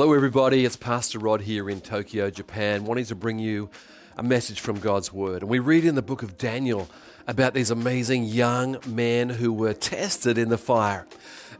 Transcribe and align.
Hello, 0.00 0.14
everybody. 0.14 0.64
It's 0.64 0.76
Pastor 0.76 1.18
Rod 1.18 1.42
here 1.42 1.68
in 1.68 1.82
Tokyo, 1.82 2.30
Japan, 2.30 2.86
wanting 2.86 3.04
to 3.04 3.14
bring 3.14 3.38
you 3.38 3.68
a 4.16 4.22
message 4.22 4.58
from 4.58 4.78
God's 4.80 5.12
Word. 5.12 5.42
And 5.42 5.50
we 5.50 5.58
read 5.58 5.84
in 5.84 5.94
the 5.94 6.00
book 6.00 6.22
of 6.22 6.38
Daniel 6.38 6.88
about 7.26 7.52
these 7.52 7.70
amazing 7.70 8.24
young 8.24 8.78
men 8.86 9.28
who 9.28 9.52
were 9.52 9.74
tested 9.74 10.38
in 10.38 10.48
the 10.48 10.56
fire. 10.56 11.06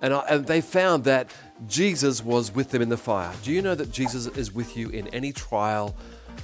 And, 0.00 0.14
I, 0.14 0.21
and 0.21 0.46
they 0.46 0.62
found 0.62 1.04
that 1.04 1.30
Jesus 1.68 2.25
was 2.25 2.50
with 2.54 2.71
them 2.71 2.80
in 2.80 2.89
the 2.89 2.96
fire. 2.96 3.30
Do 3.43 3.53
you 3.53 3.61
know 3.61 3.75
that 3.75 3.93
Jesus 3.93 4.26
is 4.29 4.54
with 4.54 4.75
you 4.75 4.88
in 4.88 5.09
any 5.09 5.34
trial 5.34 5.95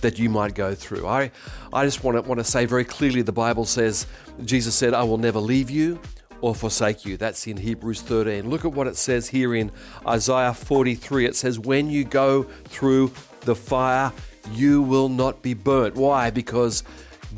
that 0.03 0.19
you 0.19 0.29
might 0.29 0.55
go 0.55 0.75
through? 0.75 1.07
I, 1.07 1.31
I 1.73 1.87
just 1.87 2.05
want 2.05 2.23
to, 2.23 2.29
want 2.29 2.41
to 2.41 2.45
say 2.45 2.67
very 2.67 2.85
clearly 2.85 3.23
the 3.23 3.33
Bible 3.33 3.65
says, 3.65 4.07
Jesus 4.45 4.75
said, 4.75 4.93
I 4.93 5.05
will 5.05 5.17
never 5.17 5.39
leave 5.39 5.71
you 5.71 5.99
or 6.41 6.55
forsake 6.55 7.05
you. 7.05 7.17
That's 7.17 7.47
in 7.47 7.57
Hebrews 7.57 8.03
13. 8.03 8.49
Look 8.49 8.65
at 8.65 8.73
what 8.73 8.87
it 8.87 8.97
says 8.97 9.29
here 9.29 9.55
in 9.55 9.73
Isaiah 10.07 10.55
43. 10.55 11.27
It 11.27 11.37
says, 11.37 11.59
When 11.59 11.91
you 11.91 12.05
go 12.05 12.45
through 12.65 13.13
the 13.41 13.55
fire, 13.55 14.13
you 14.53 14.83
will 14.83 15.09
not 15.09 15.43
be 15.43 15.55
burnt. 15.55 15.97
Why? 15.97 16.31
Because 16.31 16.83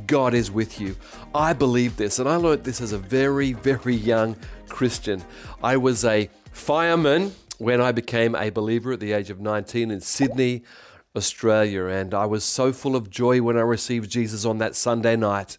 God 0.06 0.34
is 0.34 0.50
with 0.50 0.80
you. 0.80 0.96
I 1.34 1.52
believe 1.52 1.96
this, 1.96 2.18
and 2.18 2.28
I 2.28 2.36
learned 2.36 2.64
this 2.64 2.80
as 2.80 2.92
a 2.92 2.98
very, 2.98 3.52
very 3.52 3.94
young 3.94 4.36
Christian. 4.68 5.22
I 5.62 5.76
was 5.76 6.04
a 6.04 6.30
fireman 6.52 7.34
when 7.58 7.80
I 7.80 7.92
became 7.92 8.34
a 8.34 8.50
believer 8.50 8.92
at 8.92 9.00
the 9.00 9.12
age 9.12 9.30
of 9.30 9.40
19 9.40 9.90
in 9.90 10.00
Sydney, 10.00 10.62
Australia, 11.16 11.86
and 11.86 12.14
I 12.14 12.26
was 12.26 12.44
so 12.44 12.72
full 12.72 12.94
of 12.94 13.10
joy 13.10 13.42
when 13.42 13.56
I 13.56 13.62
received 13.62 14.10
Jesus 14.10 14.44
on 14.44 14.58
that 14.58 14.76
Sunday 14.76 15.16
night. 15.16 15.58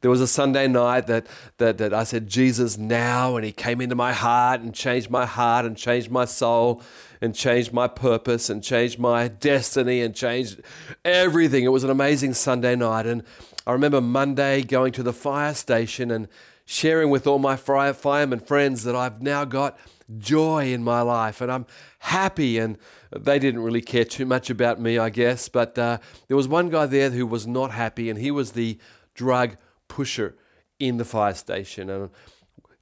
There 0.00 0.10
was 0.10 0.20
a 0.20 0.26
Sunday 0.26 0.68
night 0.68 1.06
that, 1.06 1.26
that, 1.58 1.78
that 1.78 1.94
I 1.94 2.04
said, 2.04 2.28
Jesus 2.28 2.76
now, 2.78 3.36
and 3.36 3.44
He 3.44 3.52
came 3.52 3.80
into 3.80 3.94
my 3.94 4.12
heart 4.12 4.60
and 4.60 4.74
changed 4.74 5.10
my 5.10 5.26
heart 5.26 5.64
and 5.64 5.76
changed 5.76 6.10
my 6.10 6.24
soul 6.24 6.82
and 7.20 7.34
changed 7.34 7.72
my 7.72 7.88
purpose 7.88 8.50
and 8.50 8.62
changed 8.62 8.98
my 8.98 9.28
destiny 9.28 10.00
and 10.02 10.14
changed 10.14 10.60
everything. 11.04 11.64
It 11.64 11.68
was 11.68 11.84
an 11.84 11.90
amazing 11.90 12.34
Sunday 12.34 12.76
night. 12.76 13.06
And 13.06 13.22
I 13.66 13.72
remember 13.72 14.00
Monday 14.00 14.62
going 14.62 14.92
to 14.92 15.02
the 15.02 15.12
fire 15.12 15.54
station 15.54 16.10
and 16.10 16.28
sharing 16.64 17.10
with 17.10 17.26
all 17.26 17.38
my 17.38 17.56
fire, 17.56 17.94
fireman 17.94 18.40
friends 18.40 18.84
that 18.84 18.94
I've 18.94 19.22
now 19.22 19.44
got 19.44 19.78
joy 20.18 20.72
in 20.72 20.84
my 20.84 21.00
life 21.00 21.40
and 21.40 21.50
I'm 21.50 21.66
happy. 22.00 22.58
And 22.58 22.76
they 23.10 23.38
didn't 23.38 23.60
really 23.62 23.80
care 23.80 24.04
too 24.04 24.26
much 24.26 24.50
about 24.50 24.80
me, 24.80 24.98
I 24.98 25.10
guess. 25.10 25.48
But 25.48 25.78
uh, 25.78 25.98
there 26.28 26.36
was 26.36 26.48
one 26.48 26.68
guy 26.68 26.86
there 26.86 27.10
who 27.10 27.26
was 27.26 27.46
not 27.46 27.70
happy, 27.70 28.10
and 28.10 28.18
he 28.18 28.30
was 28.30 28.52
the 28.52 28.78
drug 29.14 29.56
pusher 29.88 30.36
in 30.78 30.96
the 30.96 31.04
fire 31.04 31.34
station. 31.34 31.90
And 31.90 32.10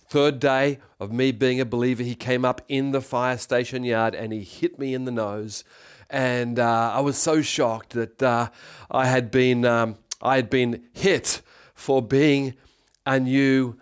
third 0.09 0.41
day 0.41 0.79
of 1.01 1.13
me 1.13 1.33
being 1.33 1.61
a 1.61 1.65
believer, 1.65 2.03
he 2.03 2.15
came 2.15 2.45
up 2.45 2.61
in 2.69 2.93
the 2.93 3.01
fire 3.01 3.39
station 3.39 3.85
yard 3.85 4.15
and 4.15 4.33
he 4.33 4.43
hit 4.43 4.79
me 4.79 4.95
in 4.95 5.05
the 5.05 5.11
nose. 5.11 5.65
And 6.11 6.59
uh, 6.59 6.93
I 6.95 7.01
was 7.01 7.17
so 7.17 7.43
shocked 7.43 7.91
that 7.91 8.23
uh, 8.23 8.51
I 8.91 9.07
had 9.07 9.31
been 9.31 9.65
um, 9.65 9.97
I 10.23 10.37
had 10.37 10.49
been 10.49 10.85
hit 10.93 11.43
for 11.75 12.01
being 12.01 12.55
a 13.05 13.21
new 13.21 13.77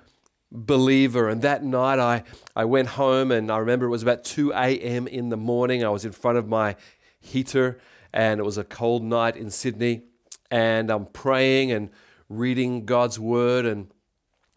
believer. 0.50 1.28
And 1.28 1.42
that 1.42 1.64
night 1.64 1.98
I, 1.98 2.24
I 2.54 2.64
went 2.64 2.88
home 2.88 3.30
and 3.30 3.50
I 3.50 3.58
remember 3.58 3.86
it 3.86 3.90
was 3.90 4.02
about 4.02 4.24
2 4.24 4.52
a.m. 4.52 5.06
in 5.06 5.28
the 5.30 5.36
morning. 5.36 5.84
I 5.84 5.88
was 5.88 6.04
in 6.04 6.12
front 6.12 6.38
of 6.38 6.48
my 6.48 6.76
heater 7.20 7.78
and 8.12 8.40
it 8.40 8.42
was 8.42 8.58
a 8.58 8.64
cold 8.64 9.02
night 9.02 9.36
in 9.36 9.50
Sydney. 9.50 10.02
And 10.50 10.90
I'm 10.90 11.06
praying 11.06 11.72
and 11.72 11.90
reading 12.38 12.84
God's 12.84 13.18
word. 13.18 13.66
And 13.66 13.90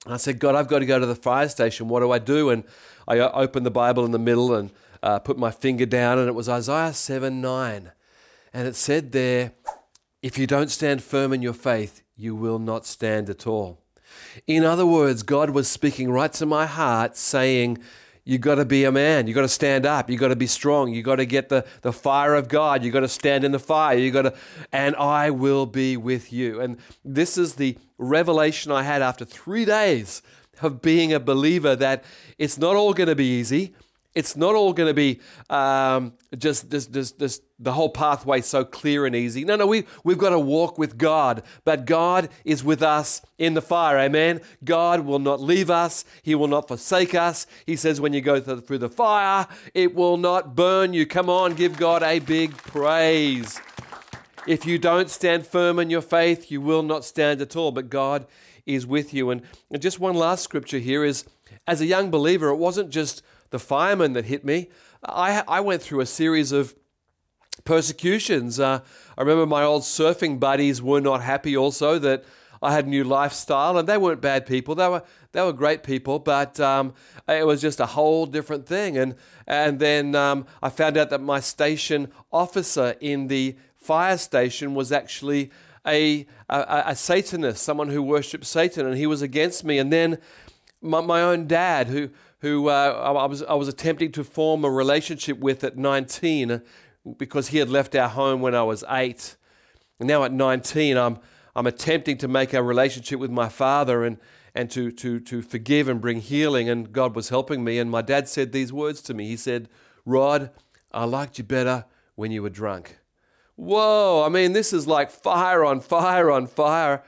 I 0.06 0.18
said, 0.18 0.40
God, 0.40 0.56
I've 0.56 0.68
got 0.68 0.80
to 0.80 0.86
go 0.86 1.00
to 1.00 1.06
the 1.06 1.16
fire 1.16 1.50
station. 1.50 1.88
What 1.88 2.02
do 2.02 2.12
I 2.12 2.20
do? 2.20 2.50
And 2.50 2.64
I 3.08 3.20
opened 3.20 3.66
the 3.66 3.72
Bible 3.72 4.06
in 4.06 4.12
the 4.12 4.20
middle 4.20 4.54
and 4.54 4.72
uh, 5.04 5.20
put 5.20 5.38
my 5.38 5.52
finger 5.52 5.86
down, 5.86 6.18
and 6.18 6.28
it 6.28 6.34
was 6.34 6.50
Isaiah 6.50 6.94
7 6.94 7.42
9. 7.42 7.92
And 8.54 8.68
it 8.68 8.76
said 8.76 9.12
there, 9.12 9.52
If 10.22 10.38
you 10.38 10.48
don't 10.48 10.72
stand 10.72 11.04
firm 11.04 11.34
in 11.34 11.42
your 11.42 11.54
faith, 11.54 12.02
you 12.16 12.36
will 12.36 12.60
not 12.60 12.86
stand 12.86 13.30
at 13.30 13.46
all. 13.46 13.82
In 14.48 14.64
other 14.64 14.86
words, 14.86 15.24
God 15.24 15.52
was 15.52 15.68
speaking 15.68 16.10
right 16.10 16.32
to 16.34 16.46
my 16.46 16.66
heart, 16.66 17.18
saying, 17.18 17.80
you 18.26 18.40
got 18.40 18.56
to 18.56 18.66
be 18.66 18.84
a 18.86 18.92
man. 18.92 19.28
You 19.28 19.36
got 19.36 19.44
to 19.44 19.48
stand 19.48 19.86
up. 19.86 20.10
You 20.10 20.18
got 20.18 20.30
to 20.30 20.36
be 20.36 20.48
strong. 20.48 20.92
You 20.92 21.04
got 21.04 21.18
to 21.18 21.28
get 21.28 21.50
the, 21.50 21.64
the 21.82 21.94
fire 21.94 22.34
of 22.34 22.48
God. 22.48 22.84
You 22.84 22.92
got 22.92 23.02
to 23.02 23.08
stand 23.08 23.44
in 23.44 23.52
the 23.52 23.60
fire. 23.60 23.98
You 23.98 24.10
got 24.10 24.24
to, 24.24 24.34
and 24.72 24.96
I 24.96 25.30
will 25.30 25.68
be 25.68 25.96
with 25.96 26.34
you. 26.34 26.60
And 26.60 26.78
this 27.04 27.38
is 27.38 27.56
the 27.56 27.78
revelation 28.00 28.72
I 28.72 28.82
had 28.82 29.04
after 29.04 29.26
three 29.26 29.64
days 29.64 30.24
of 30.62 30.82
being 30.82 31.14
a 31.14 31.20
believer 31.20 31.76
that 31.76 32.04
it's 32.40 32.58
not 32.58 32.76
all 32.76 32.96
going 32.96 33.10
to 33.10 33.16
be 33.16 33.40
easy. 33.40 33.76
It's 34.16 34.38
not 34.38 34.56
all 34.56 34.72
going 34.72 34.88
to 34.88 34.94
be 34.94 35.20
um, 35.50 36.14
just, 36.38 36.72
just, 36.72 36.94
just, 36.94 37.20
just 37.20 37.44
the 37.60 37.74
whole 37.74 37.90
pathway 37.90 38.40
so 38.40 38.64
clear 38.64 39.06
and 39.06 39.14
easy. 39.14 39.44
No, 39.44 39.58
no, 39.58 39.68
we, 39.68 39.86
we've 40.06 40.18
got 40.18 40.30
to 40.30 40.40
walk 40.40 40.78
with 40.78 40.98
God. 40.98 41.44
But 41.66 41.86
God 41.86 42.30
is 42.46 42.64
with 42.64 42.82
us 42.82 43.22
in 43.38 43.56
the 43.56 43.62
fire. 43.62 44.00
Amen. 44.00 44.40
God 44.64 45.02
will 45.02 45.20
not 45.20 45.42
leave 45.42 45.70
us, 45.70 46.06
He 46.24 46.34
will 46.34 46.48
not 46.48 46.70
forsake 46.70 47.14
us. 47.14 47.46
He 47.66 47.76
says, 47.76 48.00
when 48.00 48.14
you 48.14 48.22
go 48.22 48.40
through 48.40 48.78
the 48.78 48.90
fire, 48.90 49.48
it 49.74 49.94
will 49.94 50.18
not 50.18 50.56
burn 50.56 50.94
you. 50.94 51.06
Come 51.06 51.30
on, 51.30 51.54
give 51.54 51.78
God 51.78 52.02
a 52.02 52.20
big 52.20 52.56
praise. 52.56 53.60
If 54.48 54.66
you 54.66 54.78
don't 54.78 55.10
stand 55.10 55.46
firm 55.46 55.78
in 55.80 55.90
your 55.90 56.02
faith, 56.02 56.50
you 56.52 56.62
will 56.62 56.84
not 56.84 57.04
stand 57.04 57.42
at 57.42 57.56
all. 57.56 57.72
But 57.72 57.90
God 57.90 58.28
is 58.66 58.88
with 58.88 59.14
you. 59.14 59.30
And 59.30 59.42
just 59.80 60.00
one 60.00 60.16
last 60.16 60.44
scripture 60.44 60.80
here 60.80 61.04
is 61.04 61.26
as 61.68 61.82
a 61.82 61.86
young 61.86 62.12
believer, 62.12 62.50
it 62.50 62.58
wasn't 62.58 62.90
just 62.90 63.24
the 63.50 63.60
fireman 63.60 64.14
that 64.14 64.26
hit 64.26 64.44
me. 64.46 64.70
I, 65.04 65.44
I 65.48 65.60
went 65.60 65.82
through 65.82 66.02
a 66.02 66.06
series 66.06 66.52
of 66.52 66.76
persecutions. 67.64 68.60
Uh, 68.60 68.80
I 69.18 69.22
remember 69.22 69.46
my 69.46 69.64
old 69.64 69.84
surfing 69.84 70.40
buddies 70.40 70.82
were 70.82 71.02
not 71.02 71.22
happy 71.22 71.56
also 71.56 72.00
that 72.00 72.24
I 72.62 72.74
had 72.74 72.86
a 72.86 72.90
new 72.90 73.04
lifestyle, 73.04 73.78
and 73.78 73.88
they 73.88 73.98
weren't 73.98 74.22
bad 74.22 74.46
people. 74.46 74.76
They 74.76 74.88
were 74.88 75.04
they 75.34 75.42
were 75.42 75.54
great 75.54 75.84
people, 75.84 76.20
but 76.20 76.60
um, 76.60 76.94
it 77.28 77.46
was 77.46 77.62
just 77.62 77.80
a 77.80 77.86
whole 77.86 78.26
different 78.26 78.66
thing. 78.66 78.98
And 78.98 79.16
and 79.46 79.80
then 79.80 80.16
um, 80.16 80.48
I 80.64 80.70
found 80.70 80.98
out 80.98 81.10
that 81.12 81.22
my 81.22 81.40
station 81.40 82.12
officer 82.32 82.96
in 83.00 83.28
the 83.28 83.56
fire 83.78 84.18
station 84.18 84.74
was 84.74 84.92
actually 84.92 85.52
a, 85.86 86.26
a, 86.50 86.84
a 86.88 86.96
Satanist, 86.96 87.62
someone 87.64 87.90
who 87.90 88.02
worshipped 88.02 88.46
Satan, 88.46 88.88
and 88.88 88.98
he 88.98 89.06
was 89.06 89.22
against 89.22 89.64
me. 89.64 89.78
And 89.78 89.94
then 89.94 90.18
my, 90.82 91.02
my 91.02 91.22
own 91.22 91.48
dad, 91.48 91.88
who 91.88 92.10
who 92.40 92.70
uh, 92.70 93.14
I, 93.18 93.26
was, 93.26 93.44
I 93.44 93.54
was 93.54 93.68
attempting 93.68 94.12
to 94.14 94.24
form 94.24 94.64
a 94.66 94.70
relationship 94.70 95.40
with 95.40 95.64
at 95.64 95.78
19 95.78 96.62
because 97.18 97.50
he 97.50 97.60
had 97.60 97.70
left 97.70 97.96
our 97.96 98.10
home 98.10 98.42
when 98.42 98.56
I 98.56 98.64
was 98.64 98.84
eight. 98.90 99.36
And 100.00 100.08
now 100.08 100.24
at 100.24 100.32
19, 100.32 100.98
I'm, 100.98 101.20
I'm 101.56 101.68
attempting 101.68 102.18
to 102.18 102.28
make 102.28 102.54
a 102.54 102.62
relationship 102.62 103.20
with 103.20 103.32
my 103.32 103.50
father 103.50 104.04
and, 104.04 104.18
and 104.54 104.70
to, 104.72 104.92
to, 104.92 105.20
to 105.22 105.42
forgive 105.42 105.88
and 105.88 106.02
bring 106.02 106.20
healing. 106.20 106.70
And 106.70 106.92
God 106.92 107.16
was 107.16 107.30
helping 107.30 107.64
me. 107.64 107.80
And 107.80 107.90
my 107.90 108.02
dad 108.02 108.28
said 108.28 108.52
these 108.52 108.74
words 108.74 109.02
to 109.04 109.14
me 109.14 109.28
He 109.28 109.38
said, 109.38 109.70
Rod, 110.06 110.52
I 110.92 111.06
liked 111.06 111.38
you 111.38 111.44
better 111.44 111.86
when 112.16 112.32
you 112.32 112.44
were 112.44 112.50
drunk. 112.50 113.00
Whoa, 113.56 114.24
I 114.26 114.30
mean, 114.30 114.52
this 114.52 114.74
is 114.74 114.86
like 114.86 115.10
fire 115.10 115.64
on 115.64 115.80
fire 115.80 116.30
on 116.30 116.48
fire 116.48 117.04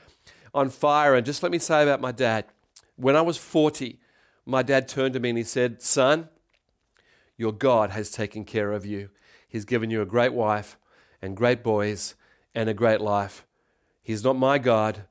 on 0.54 0.70
fire. 0.70 1.14
And 1.14 1.26
just 1.26 1.42
let 1.42 1.52
me 1.52 1.58
say 1.58 1.82
about 1.82 2.00
my 2.00 2.12
dad 2.12 2.46
when 2.96 3.16
I 3.16 3.20
was 3.20 3.36
40, 3.36 4.00
my 4.48 4.62
dad 4.62 4.88
turned 4.88 5.12
to 5.12 5.20
me 5.20 5.28
and 5.28 5.38
he 5.38 5.44
said, 5.44 5.82
Son, 5.82 6.30
your 7.36 7.52
God 7.52 7.90
has 7.90 8.10
taken 8.10 8.46
care 8.46 8.72
of 8.72 8.86
you. 8.86 9.10
He's 9.46 9.66
given 9.66 9.90
you 9.90 10.00
a 10.00 10.06
great 10.06 10.32
wife 10.32 10.78
and 11.20 11.36
great 11.36 11.62
boys 11.62 12.14
and 12.54 12.68
a 12.68 12.74
great 12.74 13.02
life. 13.02 13.46
He's 14.02 14.24
not 14.24 14.36
my 14.36 14.56
God, 14.56 15.02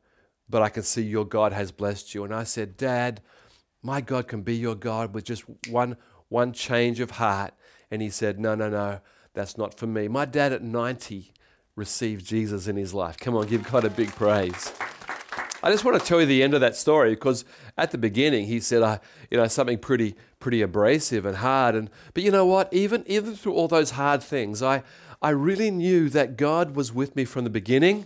but 0.50 0.64
I 0.64 0.70
can 0.70 0.82
see 0.82 1.04
your 1.04 1.24
God 1.24 1.54
has 1.54 1.72
blessed 1.72 2.16
you. 2.16 2.24
And 2.24 2.34
I 2.34 2.44
said, 2.46 2.78
Dad, 2.78 3.22
my 3.84 4.02
God 4.02 4.28
can 4.28 4.42
be 4.42 4.56
your 4.56 4.74
God 4.74 5.14
with 5.14 5.26
just 5.26 5.44
one, 5.70 5.98
one 6.30 6.52
change 6.52 7.00
of 7.00 7.12
heart. 7.12 7.54
And 7.92 8.02
he 8.02 8.10
said, 8.10 8.40
No, 8.40 8.56
no, 8.56 8.70
no, 8.70 9.02
that's 9.36 9.56
not 9.56 9.78
for 9.78 9.86
me. 9.86 10.08
My 10.08 10.26
dad 10.26 10.52
at 10.52 10.64
90 10.64 11.32
received 11.76 12.26
Jesus 12.26 12.68
in 12.68 12.76
his 12.76 12.92
life. 12.92 13.18
Come 13.18 13.36
on, 13.36 13.46
give 13.46 13.70
God 13.70 13.86
a 13.86 13.90
big 13.92 14.10
praise. 14.16 14.74
I 15.64 15.72
just 15.72 15.84
want 15.84 16.00
to 16.00 16.06
tell 16.06 16.20
you 16.20 16.28
the 16.28 16.44
end 16.44 16.54
of 16.54 16.62
that 16.62 16.76
story 16.76 17.12
because 17.12 17.44
at 17.78 17.92
the 17.92 17.98
beginning 17.98 18.46
he 18.46 18.60
said, 18.60 18.84
uh, 18.84 19.00
you 19.32 19.38
know, 19.38 19.48
something 19.48 19.80
pretty, 19.80 20.16
pretty 20.40 20.62
abrasive 20.62 21.26
and 21.26 21.38
hard. 21.38 21.74
And 21.74 21.90
but 22.14 22.24
you 22.24 22.32
know 22.32 22.46
what? 22.46 22.72
Even 22.72 23.04
even 23.08 23.36
through 23.36 23.54
all 23.54 23.68
those 23.68 23.92
hard 23.92 24.22
things, 24.22 24.62
I 24.62 24.84
I 25.22 25.30
really 25.30 25.72
knew 25.72 26.10
that 26.10 26.38
God 26.38 26.76
was 26.76 26.94
with 26.94 27.16
me 27.16 27.26
from 27.26 27.44
the 27.44 27.50
beginning. 27.50 28.06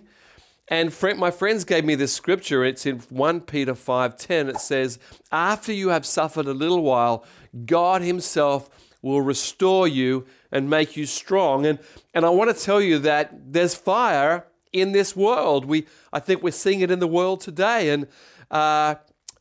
And 0.69 0.93
friend, 0.93 1.19
my 1.19 1.31
friends 1.31 1.65
gave 1.65 1.83
me 1.83 1.95
this 1.95 2.13
scripture. 2.13 2.63
It's 2.63 2.85
in 2.85 2.99
1 3.09 3.41
Peter 3.41 3.75
5:10. 3.75 4.47
It 4.47 4.59
says, 4.59 4.97
"After 5.29 5.73
you 5.73 5.89
have 5.89 6.05
suffered 6.05 6.47
a 6.47 6.53
little 6.53 6.81
while, 6.81 7.25
God 7.65 8.01
himself 8.01 8.69
will 9.01 9.21
restore 9.21 9.87
you 9.89 10.25
and 10.53 10.69
make 10.69 10.95
you 10.95 11.05
strong." 11.05 11.65
And 11.65 11.79
and 12.13 12.25
I 12.25 12.29
want 12.29 12.55
to 12.55 12.63
tell 12.63 12.79
you 12.79 12.97
that 12.99 13.51
there's 13.51 13.75
fire 13.75 14.45
in 14.73 14.91
this 14.91 15.15
world. 15.15 15.65
We, 15.65 15.85
I 16.13 16.19
think 16.19 16.43
we're 16.43 16.51
seeing 16.51 16.81
it 16.81 16.91
in 16.91 16.99
the 16.99 17.07
world 17.07 17.41
today. 17.41 17.89
And 17.89 18.07
uh, 18.49 18.95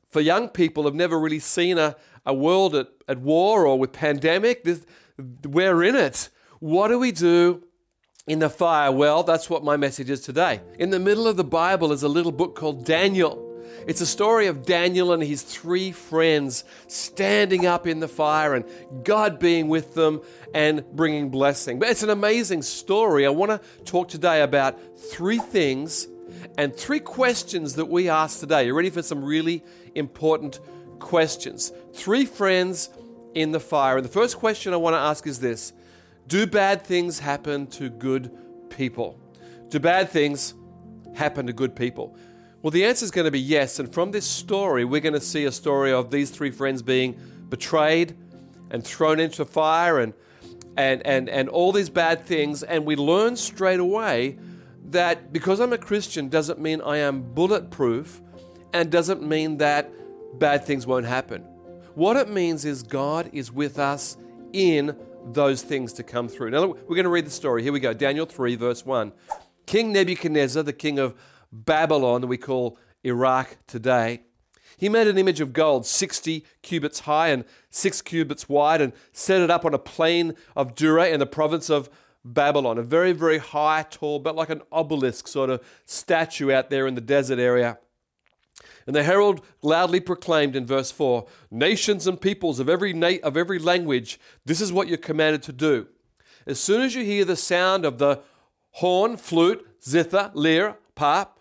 for 0.09 0.21
young 0.21 0.49
people 0.49 0.85
who've 0.85 0.95
never 0.95 1.19
really 1.19 1.39
seen 1.39 1.79
a, 1.79 1.97
a 2.27 2.35
world 2.35 2.75
at, 2.75 2.89
at 3.09 3.19
war 3.19 3.67
or 3.67 3.79
with 3.79 3.93
pandemic, 3.93 4.65
this, 4.65 4.85
we're 5.45 5.83
in 5.83 5.95
it. 5.95 6.29
What 6.59 6.89
do 6.89 6.99
we 6.99 7.13
do 7.13 7.65
in 8.27 8.39
the 8.39 8.51
fire? 8.51 8.93
Well, 8.93 9.23
that's 9.23 9.49
what 9.49 9.65
my 9.65 9.77
message 9.77 10.11
is 10.11 10.21
today. 10.21 10.61
In 10.79 10.91
the 10.91 11.01
middle 11.01 11.27
of 11.27 11.37
the 11.37 11.45
Bible 11.45 11.93
is 11.93 12.03
a 12.03 12.09
little 12.09 12.33
book 12.33 12.55
called 12.55 12.85
Daniel. 12.85 13.50
It's 13.87 14.01
a 14.01 14.07
story 14.07 14.47
of 14.47 14.65
Daniel 14.65 15.13
and 15.13 15.23
his 15.23 15.43
three 15.43 15.93
friends 15.93 16.65
standing 16.87 17.67
up 17.67 17.87
in 17.87 18.01
the 18.01 18.09
fire 18.09 18.55
and 18.55 18.65
God 19.05 19.39
being 19.39 19.69
with 19.69 19.95
them 19.95 20.21
and 20.55 20.85
bringing 20.93 21.31
blessing. 21.31 21.79
But 21.79 21.89
it's 21.89 22.03
an 22.03 22.11
amazing 22.11 22.63
story. 22.63 23.27
I 23.27 23.31
want 23.31 23.51
to 23.51 23.85
talk 23.85 24.09
today 24.09 24.43
about 24.43 24.79
three 24.99 25.39
things 25.39 26.09
and 26.59 26.75
three 26.75 27.01
questions 27.01 27.75
that 27.77 27.87
we 27.87 28.09
ask 28.09 28.41
today. 28.41 28.67
You 28.67 28.75
ready 28.75 28.91
for 28.91 29.03
some 29.03 29.25
really 29.25 29.65
important 29.95 30.61
questions? 30.99 31.73
Three 31.93 32.27
friends 32.27 32.91
in 33.35 33.53
the 33.53 33.61
fire. 33.61 33.97
And 33.97 34.05
the 34.05 34.11
first 34.11 34.39
question 34.39 34.73
I 34.73 34.77
want 34.77 34.95
to 34.95 35.01
ask 35.01 35.27
is 35.27 35.41
this 35.41 35.73
Do 36.27 36.47
bad 36.47 36.85
things 36.85 37.19
happen 37.19 37.67
to 37.69 37.89
good 37.89 38.31
people? 38.69 39.19
Do 39.69 39.79
bad 39.79 40.11
things 40.11 40.55
happen 41.15 41.47
to 41.47 41.53
good 41.53 41.75
people? 41.75 42.17
Well, 42.63 42.71
the 42.71 42.85
answer 42.85 43.05
is 43.05 43.11
going 43.11 43.25
to 43.25 43.31
be 43.31 43.41
yes. 43.41 43.79
And 43.79 43.91
from 43.93 44.11
this 44.11 44.27
story, 44.27 44.85
we're 44.85 45.01
going 45.01 45.15
to 45.15 45.21
see 45.21 45.47
a 45.47 45.53
story 45.53 45.93
of 45.93 46.11
these 46.11 46.31
three 46.31 46.51
friends 46.51 46.83
being 46.83 47.19
betrayed 47.49 48.15
and 48.71 48.85
thrown 48.85 49.19
into 49.19 49.47
fire 49.47 49.99
and, 49.99 50.13
and, 50.77 51.05
and, 51.07 51.31
and 51.31 51.49
all 51.49 51.73
these 51.73 51.89
bad 51.89 52.27
things. 52.27 52.63
And 52.63 52.85
we 52.85 52.97
learn 52.97 53.37
straight 53.37 53.81
away 53.81 54.37
that 54.91 55.33
because 55.33 55.59
I'm 55.59 55.73
a 55.73 55.79
Christian 55.79 56.29
doesn't 56.29 56.61
mean 56.61 56.83
I 56.83 56.99
am 56.99 57.23
bulletproof 57.23 58.21
and 58.75 58.91
doesn't 58.91 59.23
mean 59.23 59.57
that 59.59 59.91
bad 60.39 60.67
things 60.67 60.87
won't 60.87 61.07
happen. 61.07 61.43
What 61.95 62.17
it 62.19 62.29
means 62.29 62.67
is 62.67 62.83
God 62.83 63.31
is 63.33 63.51
with 63.51 63.79
us 63.79 64.19
in 64.53 64.97
those 65.33 65.63
things 65.63 65.95
to 65.95 66.03
come 66.03 66.29
through. 66.29 66.51
Now, 66.51 66.67
we're 66.67 66.97
going 66.97 67.05
to 67.05 67.11
read 67.11 67.27
the 67.27 67.31
story. 67.31 67.63
Here 67.63 67.73
we 67.73 67.81
go 67.81 67.95
Daniel 67.95 68.27
3, 68.27 68.55
verse 68.57 68.85
1. 68.85 69.13
King 69.65 69.93
Nebuchadnezzar, 69.93 70.63
the 70.63 70.73
king 70.73 70.99
of 70.99 71.15
Babylon 71.53 72.29
we 72.29 72.37
call 72.37 72.79
Iraq 73.05 73.57
today. 73.67 74.23
He 74.77 74.89
made 74.89 75.09
an 75.09 75.19
image 75.19 75.41
of 75.41 75.53
gold, 75.53 75.85
60 75.85 76.45
cubits 76.63 77.01
high 77.01 77.29
and 77.29 77.45
6 77.71 78.03
cubits 78.03 78.49
wide, 78.49 78.81
and 78.81 78.93
set 79.13 79.41
it 79.43 79.51
up 79.51 79.65
on 79.65 79.75
a 79.75 79.79
plain 79.79 80.35
of 80.57 80.75
Dura 80.75 81.09
in 81.09 81.21
the 81.21 81.27
province 81.27 81.69
of 81.69 81.91
Babylon. 82.25 82.79
A 82.79 82.83
very, 82.83 83.13
very 83.13 83.39
high, 83.39 83.85
tall, 83.91 84.19
but 84.21 84.37
like 84.37 84.49
an 84.49 84.63
obelisk 84.73 85.29
sort 85.29 85.51
of 85.51 85.63
statue 85.85 86.51
out 86.51 86.71
there 86.71 86.87
in 86.87 86.95
the 86.95 87.01
desert 87.01 87.39
area. 87.39 87.79
And 88.87 88.97
the 88.97 89.03
herald 89.03 89.45
loudly 89.63 90.01
proclaimed 90.01 90.57
in 90.57 90.67
verse 90.67 90.91
4 90.91 91.27
Nations 91.51 92.07
and 92.07 92.21
peoples 92.21 92.59
of 92.59 92.69
every, 92.69 92.93
na- 92.93 93.23
of 93.23 93.37
every 93.37 93.59
language, 93.59 94.19
this 94.45 94.61
is 94.61 94.73
what 94.73 94.89
you're 94.89 94.99
commanded 94.99 95.43
to 95.45 95.53
do. 95.53 95.89
As 96.47 96.59
soon 96.59 96.81
as 96.81 96.95
you 96.95 97.05
hear 97.05 97.25
the 97.25 97.37
sound 97.37 97.85
of 97.85 97.99
the 97.99 98.21
horn, 98.73 99.17
flute, 99.17 99.67
zither, 99.83 100.31
lyre, 100.35 100.77
harp, 100.97 101.40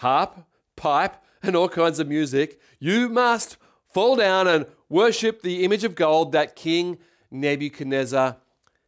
harp, 0.00 0.44
pipe, 0.76 1.16
and 1.42 1.54
all 1.54 1.68
kinds 1.68 1.98
of 1.98 2.08
music, 2.08 2.58
you 2.78 3.08
must 3.08 3.58
fall 3.92 4.16
down 4.16 4.48
and 4.48 4.64
worship 4.88 5.42
the 5.42 5.62
image 5.62 5.84
of 5.84 5.94
gold 5.94 6.32
that 6.32 6.56
King 6.56 6.98
Nebuchadnezzar 7.30 8.36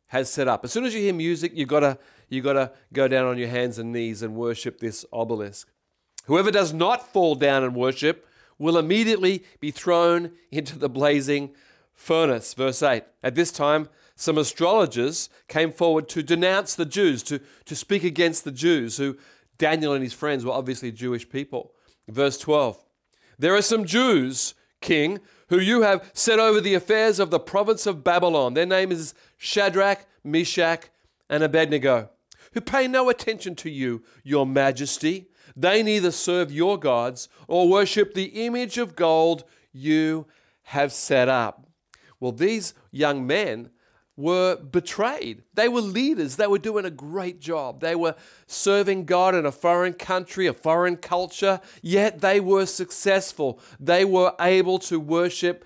has 0.07 0.31
set 0.31 0.49
up. 0.49 0.65
As 0.65 0.73
soon 0.73 0.85
as 0.85 0.95
you 0.95 1.01
hear 1.01 1.13
music, 1.13 1.53
you've 1.55 1.69
got 1.69 1.81
to 1.81 1.99
you 2.29 2.41
got 2.41 2.55
to 2.55 2.73
go 2.95 3.09
down 3.09 3.27
on 3.27 3.37
your 3.37 3.49
hands 3.49 3.79
and 3.79 3.93
knees 3.93 4.23
and 4.23 4.35
worship 4.35 4.81
this 4.81 5.05
obelisk. 5.13 5.69
Whoever 6.25 6.51
does 6.51 6.73
not 6.73 7.13
fall 7.13 7.35
down 7.35 7.63
and 7.63 7.75
worship 7.75 8.27
will 8.59 8.79
immediately 8.79 9.45
be 9.61 9.71
thrown 9.71 10.33
into 10.51 10.79
the 10.79 10.89
blazing 10.89 11.51
furnace. 11.93 12.55
Verse 12.55 12.83
8. 12.83 13.05
At 13.23 13.35
this 13.35 13.53
time, 13.53 13.91
some 14.17 14.39
astrologers 14.39 15.29
came 15.47 15.73
forward 15.73 16.09
to 16.11 16.23
denounce 16.23 16.75
the 16.75 16.87
Jews, 16.87 17.23
to, 17.25 17.41
to 17.67 17.77
speak 17.77 18.03
against 18.03 18.45
the 18.45 18.53
Jews 18.53 18.97
who 18.97 19.19
Daniel 19.63 19.93
and 19.93 20.03
his 20.03 20.13
friends 20.13 20.45
were 20.45 20.51
obviously 20.51 20.91
Jewish 20.91 21.29
people. 21.29 21.73
Verse 22.09 22.37
12 22.37 22.85
There 23.39 23.55
are 23.55 23.63
some 23.63 23.85
Jews, 23.85 24.55
king, 24.81 25.21
who 25.51 25.61
you 25.61 25.83
have 25.83 26.11
set 26.13 26.41
over 26.41 26.61
the 26.61 26.75
affairs 26.75 27.21
of 27.21 27.31
the 27.31 27.39
province 27.39 27.87
of 27.87 28.03
Babylon. 28.03 28.55
Their 28.55 28.67
name 28.67 28.91
is 28.91 29.15
Shadrach, 29.37 30.05
Meshach, 30.25 30.91
and 31.31 31.45
Abednego, 31.45 32.11
who 32.55 32.61
pay 32.61 32.89
no 32.89 33.09
attention 33.09 33.55
to 33.55 33.71
you, 33.71 34.03
your 34.25 34.47
majesty. 34.47 35.29
They 35.55 35.85
neither 35.85 36.11
serve 36.11 36.51
your 36.51 36.77
gods 36.77 37.29
or 37.47 37.69
worship 37.69 38.15
the 38.15 38.45
image 38.45 38.79
of 38.79 38.97
gold 38.97 39.45
you 39.73 40.27
have 40.65 40.93
set 40.93 41.29
up. 41.29 41.69
Well, 42.19 42.33
these 42.33 42.75
young 42.91 43.29
men 43.29 43.71
were 44.17 44.57
betrayed. 44.57 45.43
They 45.55 45.69
were 45.69 45.81
leaders. 45.81 46.37
They 46.37 46.47
were 46.47 46.59
doing 46.59 46.85
a 46.85 46.91
great 46.91 47.41
job. 47.41 47.81
They 47.81 47.95
were 47.95 48.15
serving 48.47 49.07
God 49.07 49.35
in 49.35 49.47
a 49.47 49.53
foreign 49.53 49.95
country, 49.95 50.47
a 50.47 50.53
foreign 50.53 50.97
culture, 50.97 51.61
yet 51.81 52.21
they 52.21 52.39
were 52.39 52.67
successful. 52.67 53.59
They 53.81 54.05
were 54.05 54.35
able 54.39 54.79
to 54.81 55.01
worship 55.01 55.65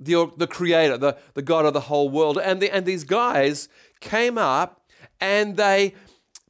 the, 0.00 0.30
the 0.36 0.46
Creator, 0.46 0.98
the, 0.98 1.18
the 1.34 1.42
God 1.42 1.66
of 1.66 1.74
the 1.74 1.80
whole 1.80 2.08
world. 2.08 2.38
And, 2.38 2.60
the, 2.60 2.74
and 2.74 2.86
these 2.86 3.04
guys 3.04 3.68
came 4.00 4.38
up 4.38 4.82
and 5.20 5.56
they 5.56 5.94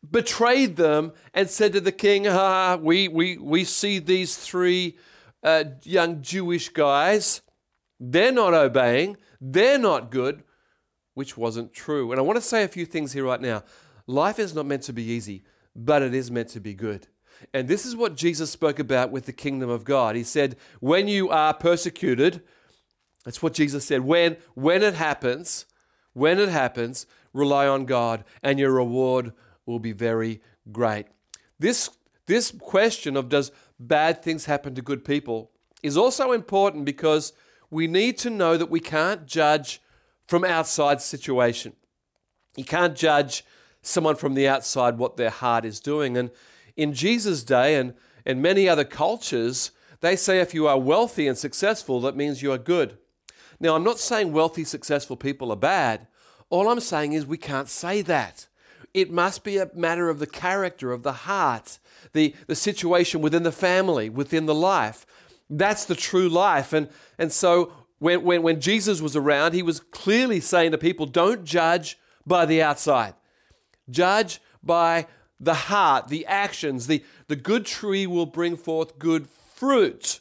betrayed 0.08 0.76
them 0.76 1.12
and 1.34 1.50
said 1.50 1.72
to 1.72 1.80
the 1.80 1.92
king, 1.92 2.26
ah, 2.28 2.76
we, 2.80 3.08
we, 3.08 3.36
we 3.36 3.64
see 3.64 3.98
these 3.98 4.36
three 4.36 4.96
uh, 5.42 5.64
young 5.82 6.22
Jewish 6.22 6.68
guys. 6.68 7.42
They're 7.98 8.32
not 8.32 8.54
obeying. 8.54 9.16
They're 9.40 9.78
not 9.78 10.10
good 10.10 10.44
which 11.14 11.36
wasn't 11.36 11.72
true. 11.72 12.10
And 12.10 12.18
I 12.18 12.22
want 12.22 12.36
to 12.36 12.42
say 12.42 12.64
a 12.64 12.68
few 12.68 12.86
things 12.86 13.12
here 13.12 13.24
right 13.24 13.40
now. 13.40 13.62
Life 14.06 14.38
is 14.38 14.54
not 14.54 14.66
meant 14.66 14.82
to 14.84 14.92
be 14.92 15.04
easy, 15.04 15.44
but 15.74 16.02
it 16.02 16.14
is 16.14 16.30
meant 16.30 16.48
to 16.50 16.60
be 16.60 16.74
good. 16.74 17.08
And 17.52 17.68
this 17.68 17.84
is 17.84 17.96
what 17.96 18.16
Jesus 18.16 18.50
spoke 18.50 18.78
about 18.78 19.10
with 19.10 19.26
the 19.26 19.32
kingdom 19.32 19.68
of 19.68 19.84
God. 19.84 20.16
He 20.16 20.22
said, 20.22 20.56
when 20.80 21.08
you 21.08 21.28
are 21.30 21.54
persecuted, 21.54 22.42
that's 23.24 23.42
what 23.42 23.54
Jesus 23.54 23.84
said. 23.84 24.00
When, 24.00 24.36
when 24.54 24.82
it 24.82 24.94
happens, 24.94 25.66
when 26.12 26.38
it 26.38 26.48
happens, 26.48 27.06
rely 27.32 27.66
on 27.66 27.84
God 27.84 28.24
and 28.42 28.58
your 28.58 28.72
reward 28.72 29.32
will 29.66 29.78
be 29.78 29.92
very 29.92 30.40
great. 30.70 31.06
This, 31.58 31.90
this 32.26 32.52
question 32.60 33.16
of 33.16 33.28
does 33.28 33.52
bad 33.78 34.22
things 34.22 34.46
happen 34.46 34.74
to 34.74 34.82
good 34.82 35.04
people 35.04 35.50
is 35.82 35.96
also 35.96 36.32
important 36.32 36.84
because 36.84 37.32
we 37.70 37.86
need 37.86 38.18
to 38.18 38.30
know 38.30 38.56
that 38.56 38.70
we 38.70 38.80
can't 38.80 39.26
judge 39.26 39.80
from 40.32 40.44
outside 40.44 41.02
situation. 41.02 41.74
You 42.56 42.64
can't 42.64 42.96
judge 42.96 43.44
someone 43.82 44.16
from 44.16 44.32
the 44.32 44.48
outside 44.48 44.96
what 44.96 45.18
their 45.18 45.28
heart 45.28 45.66
is 45.66 45.78
doing. 45.78 46.16
And 46.16 46.30
in 46.74 46.94
Jesus' 46.94 47.44
day 47.44 47.74
and, 47.74 47.92
and 48.24 48.40
many 48.40 48.66
other 48.66 48.84
cultures, 48.84 49.72
they 50.00 50.16
say 50.16 50.40
if 50.40 50.54
you 50.54 50.66
are 50.66 50.78
wealthy 50.78 51.28
and 51.28 51.36
successful, 51.36 52.00
that 52.00 52.16
means 52.16 52.40
you 52.40 52.50
are 52.50 52.56
good. 52.56 52.96
Now, 53.60 53.74
I'm 53.76 53.84
not 53.84 53.98
saying 53.98 54.32
wealthy, 54.32 54.64
successful 54.64 55.18
people 55.18 55.52
are 55.52 55.56
bad. 55.56 56.06
All 56.48 56.70
I'm 56.70 56.80
saying 56.80 57.12
is 57.12 57.26
we 57.26 57.36
can't 57.36 57.68
say 57.68 58.00
that. 58.00 58.46
It 58.94 59.10
must 59.10 59.44
be 59.44 59.58
a 59.58 59.70
matter 59.74 60.08
of 60.08 60.18
the 60.18 60.26
character, 60.26 60.92
of 60.92 61.02
the 61.02 61.12
heart, 61.12 61.78
the, 62.14 62.34
the 62.46 62.56
situation 62.56 63.20
within 63.20 63.42
the 63.42 63.52
family, 63.52 64.08
within 64.08 64.46
the 64.46 64.54
life. 64.54 65.04
That's 65.50 65.84
the 65.84 65.94
true 65.94 66.30
life. 66.30 66.72
And, 66.72 66.88
and 67.18 67.30
so 67.30 67.74
when, 68.02 68.24
when, 68.24 68.42
when 68.42 68.60
Jesus 68.60 69.00
was 69.00 69.14
around, 69.14 69.52
he 69.52 69.62
was 69.62 69.78
clearly 69.78 70.40
saying 70.40 70.72
to 70.72 70.78
people, 70.78 71.06
don't 71.06 71.44
judge 71.44 71.96
by 72.26 72.44
the 72.44 72.60
outside. 72.60 73.14
Judge 73.88 74.40
by 74.60 75.06
the 75.38 75.54
heart, 75.54 76.08
the 76.08 76.26
actions. 76.26 76.88
The, 76.88 77.04
the 77.28 77.36
good 77.36 77.64
tree 77.64 78.08
will 78.08 78.26
bring 78.26 78.56
forth 78.56 78.98
good 78.98 79.28
fruit. 79.28 80.18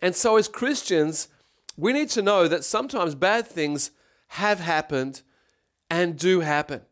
And 0.00 0.14
so, 0.14 0.36
as 0.36 0.46
Christians, 0.46 1.26
we 1.76 1.92
need 1.92 2.10
to 2.10 2.22
know 2.22 2.46
that 2.46 2.64
sometimes 2.64 3.16
bad 3.16 3.44
things 3.44 3.90
have 4.28 4.60
happened 4.60 5.22
and 5.90 6.16
do 6.16 6.40
happen. 6.40 6.82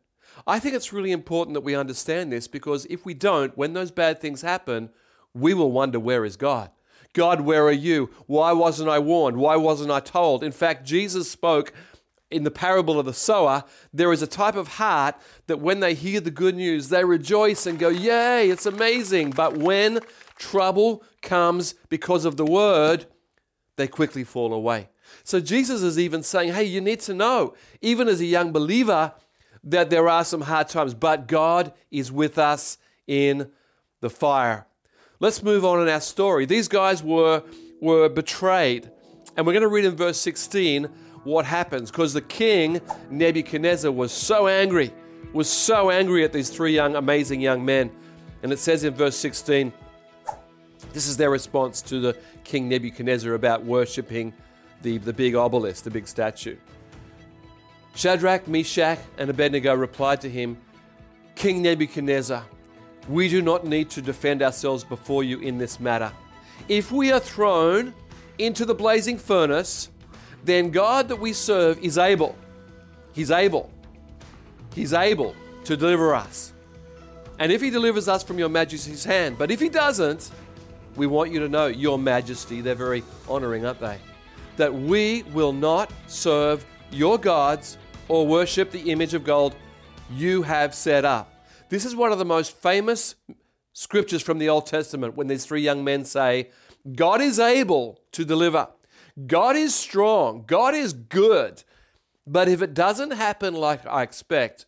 I 0.48 0.58
think 0.58 0.74
it's 0.74 0.92
really 0.92 1.12
important 1.12 1.54
that 1.54 1.60
we 1.60 1.76
understand 1.76 2.32
this 2.32 2.48
because 2.48 2.86
if 2.90 3.04
we 3.04 3.14
don't, 3.14 3.56
when 3.56 3.72
those 3.72 3.92
bad 3.92 4.20
things 4.20 4.42
happen, 4.42 4.90
we 5.32 5.54
will 5.54 5.70
wonder 5.70 6.00
where 6.00 6.24
is 6.24 6.36
God? 6.36 6.72
God, 7.14 7.40
where 7.40 7.64
are 7.64 7.72
you? 7.72 8.10
Why 8.26 8.52
wasn't 8.52 8.88
I 8.88 8.98
warned? 8.98 9.36
Why 9.36 9.56
wasn't 9.56 9.90
I 9.90 10.00
told? 10.00 10.44
In 10.44 10.52
fact, 10.52 10.86
Jesus 10.86 11.30
spoke 11.30 11.72
in 12.30 12.44
the 12.44 12.50
parable 12.50 12.98
of 12.98 13.06
the 13.06 13.14
sower. 13.14 13.64
There 13.92 14.12
is 14.12 14.22
a 14.22 14.26
type 14.26 14.54
of 14.54 14.68
heart 14.68 15.16
that 15.46 15.60
when 15.60 15.80
they 15.80 15.94
hear 15.94 16.20
the 16.20 16.30
good 16.30 16.54
news, 16.54 16.88
they 16.88 17.04
rejoice 17.04 17.66
and 17.66 17.78
go, 17.78 17.88
Yay, 17.88 18.50
it's 18.50 18.66
amazing. 18.66 19.30
But 19.30 19.56
when 19.56 20.00
trouble 20.36 21.02
comes 21.22 21.74
because 21.88 22.24
of 22.24 22.36
the 22.36 22.44
word, 22.44 23.06
they 23.76 23.88
quickly 23.88 24.24
fall 24.24 24.52
away. 24.52 24.90
So 25.24 25.40
Jesus 25.40 25.82
is 25.82 25.98
even 25.98 26.22
saying, 26.22 26.52
Hey, 26.52 26.64
you 26.64 26.80
need 26.80 27.00
to 27.00 27.14
know, 27.14 27.54
even 27.80 28.08
as 28.08 28.20
a 28.20 28.26
young 28.26 28.52
believer, 28.52 29.12
that 29.64 29.90
there 29.90 30.08
are 30.08 30.24
some 30.24 30.42
hard 30.42 30.68
times, 30.68 30.94
but 30.94 31.26
God 31.26 31.72
is 31.90 32.12
with 32.12 32.38
us 32.38 32.78
in 33.06 33.50
the 34.00 34.10
fire. 34.10 34.67
Let's 35.20 35.42
move 35.42 35.64
on 35.64 35.82
in 35.82 35.88
our 35.88 36.00
story. 36.00 36.46
These 36.46 36.68
guys 36.68 37.02
were, 37.02 37.42
were 37.80 38.08
betrayed. 38.08 38.90
And 39.36 39.46
we're 39.46 39.52
going 39.52 39.62
to 39.62 39.68
read 39.68 39.84
in 39.84 39.96
verse 39.96 40.20
16 40.20 40.84
what 41.24 41.44
happens 41.44 41.90
because 41.90 42.12
the 42.12 42.22
king, 42.22 42.80
Nebuchadnezzar, 43.10 43.90
was 43.90 44.12
so 44.12 44.46
angry, 44.46 44.92
was 45.32 45.48
so 45.48 45.90
angry 45.90 46.22
at 46.22 46.32
these 46.32 46.50
three 46.50 46.72
young, 46.72 46.94
amazing 46.94 47.40
young 47.40 47.64
men. 47.64 47.90
And 48.44 48.52
it 48.52 48.60
says 48.60 48.84
in 48.84 48.94
verse 48.94 49.16
16, 49.16 49.72
this 50.92 51.08
is 51.08 51.16
their 51.16 51.30
response 51.30 51.82
to 51.82 51.98
the 51.98 52.16
king 52.44 52.68
Nebuchadnezzar 52.68 53.34
about 53.34 53.64
worshipping 53.64 54.32
the, 54.82 54.98
the 54.98 55.12
big 55.12 55.34
obelisk, 55.34 55.82
the 55.82 55.90
big 55.90 56.06
statue. 56.06 56.56
Shadrach, 57.96 58.46
Meshach, 58.46 59.00
and 59.18 59.28
Abednego 59.28 59.74
replied 59.74 60.20
to 60.20 60.30
him, 60.30 60.56
King 61.34 61.62
Nebuchadnezzar, 61.62 62.44
we 63.08 63.28
do 63.28 63.40
not 63.40 63.64
need 63.64 63.90
to 63.90 64.02
defend 64.02 64.42
ourselves 64.42 64.84
before 64.84 65.24
you 65.24 65.38
in 65.40 65.58
this 65.58 65.80
matter. 65.80 66.12
If 66.68 66.92
we 66.92 67.10
are 67.12 67.20
thrown 67.20 67.94
into 68.38 68.64
the 68.64 68.74
blazing 68.74 69.18
furnace, 69.18 69.90
then 70.44 70.70
God 70.70 71.08
that 71.08 71.16
we 71.16 71.32
serve 71.32 71.78
is 71.82 71.98
able. 71.98 72.36
He's 73.12 73.30
able. 73.30 73.70
He's 74.74 74.92
able 74.92 75.34
to 75.64 75.76
deliver 75.76 76.14
us. 76.14 76.52
And 77.38 77.50
if 77.50 77.60
He 77.60 77.70
delivers 77.70 78.08
us 78.08 78.22
from 78.22 78.38
your 78.38 78.48
majesty's 78.48 79.04
hand, 79.04 79.38
but 79.38 79.50
if 79.50 79.60
He 79.60 79.68
doesn't, 79.68 80.30
we 80.96 81.06
want 81.06 81.32
you 81.32 81.40
to 81.40 81.48
know, 81.48 81.66
Your 81.66 81.98
Majesty, 81.98 82.60
they're 82.60 82.74
very 82.74 83.04
honoring, 83.28 83.64
aren't 83.64 83.80
they? 83.80 83.98
That 84.56 84.74
we 84.74 85.22
will 85.32 85.52
not 85.52 85.92
serve 86.08 86.66
your 86.90 87.18
gods 87.18 87.78
or 88.08 88.26
worship 88.26 88.70
the 88.70 88.90
image 88.90 89.14
of 89.14 89.22
gold 89.24 89.54
you 90.10 90.42
have 90.42 90.74
set 90.74 91.04
up. 91.04 91.37
This 91.68 91.84
is 91.84 91.94
one 91.94 92.12
of 92.12 92.18
the 92.18 92.24
most 92.24 92.56
famous 92.56 93.14
scriptures 93.72 94.22
from 94.22 94.38
the 94.38 94.48
Old 94.48 94.66
Testament 94.66 95.16
when 95.16 95.26
these 95.26 95.44
three 95.44 95.62
young 95.62 95.84
men 95.84 96.04
say, 96.04 96.50
God 96.94 97.20
is 97.20 97.38
able 97.38 98.00
to 98.12 98.24
deliver. 98.24 98.68
God 99.26 99.56
is 99.56 99.74
strong. 99.74 100.44
God 100.46 100.74
is 100.74 100.92
good. 100.92 101.62
But 102.26 102.48
if 102.48 102.62
it 102.62 102.74
doesn't 102.74 103.12
happen 103.12 103.54
like 103.54 103.86
I 103.86 104.02
expect, 104.02 104.66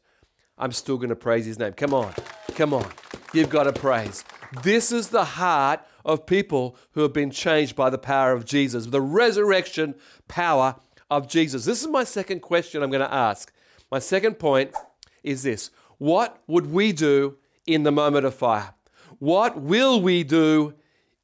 I'm 0.59 0.73
still 0.73 0.97
going 0.97 1.11
to 1.11 1.17
praise 1.17 1.47
his 1.47 1.59
name. 1.59 1.73
Come 1.73 1.95
on. 1.95 2.13
Come 2.55 2.75
on. 2.75 2.91
You've 3.33 3.51
got 3.51 3.65
to 3.65 3.73
praise. 3.73 4.25
This 4.63 4.93
is 4.93 5.09
the 5.09 5.25
heart 5.25 5.81
of 6.05 6.27
people 6.27 6.77
who 6.93 7.03
have 7.03 7.13
been 7.13 7.31
changed 7.31 7.77
by 7.77 7.91
the 7.91 7.99
power 7.99 8.33
of 8.33 8.45
Jesus, 8.45 8.87
the 8.87 9.01
resurrection 9.01 9.95
power 10.29 10.77
of 11.11 11.29
Jesus. 11.29 11.65
This 11.65 11.81
is 11.81 11.89
my 11.89 12.05
second 12.05 12.41
question 12.41 12.83
I'm 12.83 12.91
going 12.91 13.07
to 13.07 13.15
ask. 13.15 13.53
My 13.91 13.99
second 13.99 14.35
point 14.35 14.75
is 15.23 15.43
this 15.43 15.71
What 16.01 16.43
would 16.47 16.73
we 16.73 16.93
do 16.93 17.37
in 17.67 17.83
the 17.83 17.93
moment 17.93 18.25
of 18.25 18.35
fire? 18.35 18.73
What 19.19 19.61
will 19.61 20.01
we 20.01 20.25
do 20.25 20.73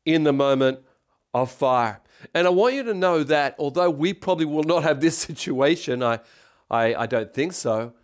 in 0.04 0.24
the 0.24 0.34
moment 0.34 0.80
of 1.32 1.50
fire? 1.50 2.02
And 2.34 2.46
I 2.46 2.50
want 2.50 2.74
you 2.74 2.82
to 2.82 2.92
know 2.92 3.22
that 3.22 3.54
although 3.58 3.88
we 3.88 4.12
probably 4.12 4.44
will 4.44 4.64
not 4.64 4.82
have 4.82 5.00
this 5.00 5.16
situation, 5.28 6.02
I, 6.02 6.20
I, 6.70 6.94
I 6.94 7.06
don't 7.06 7.32
think 7.32 7.54
so, 7.54 7.94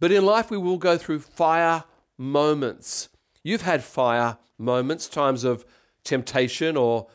but 0.00 0.10
in 0.10 0.26
life 0.26 0.50
we 0.50 0.58
will 0.58 0.76
go 0.76 0.98
through 0.98 1.20
fire 1.20 1.84
moments. 2.16 3.10
You've 3.44 3.62
had 3.62 3.84
fire 3.84 4.38
moments, 4.58 5.08
times 5.08 5.44
of 5.44 5.64
temptation 6.02 6.76
or 6.76 7.06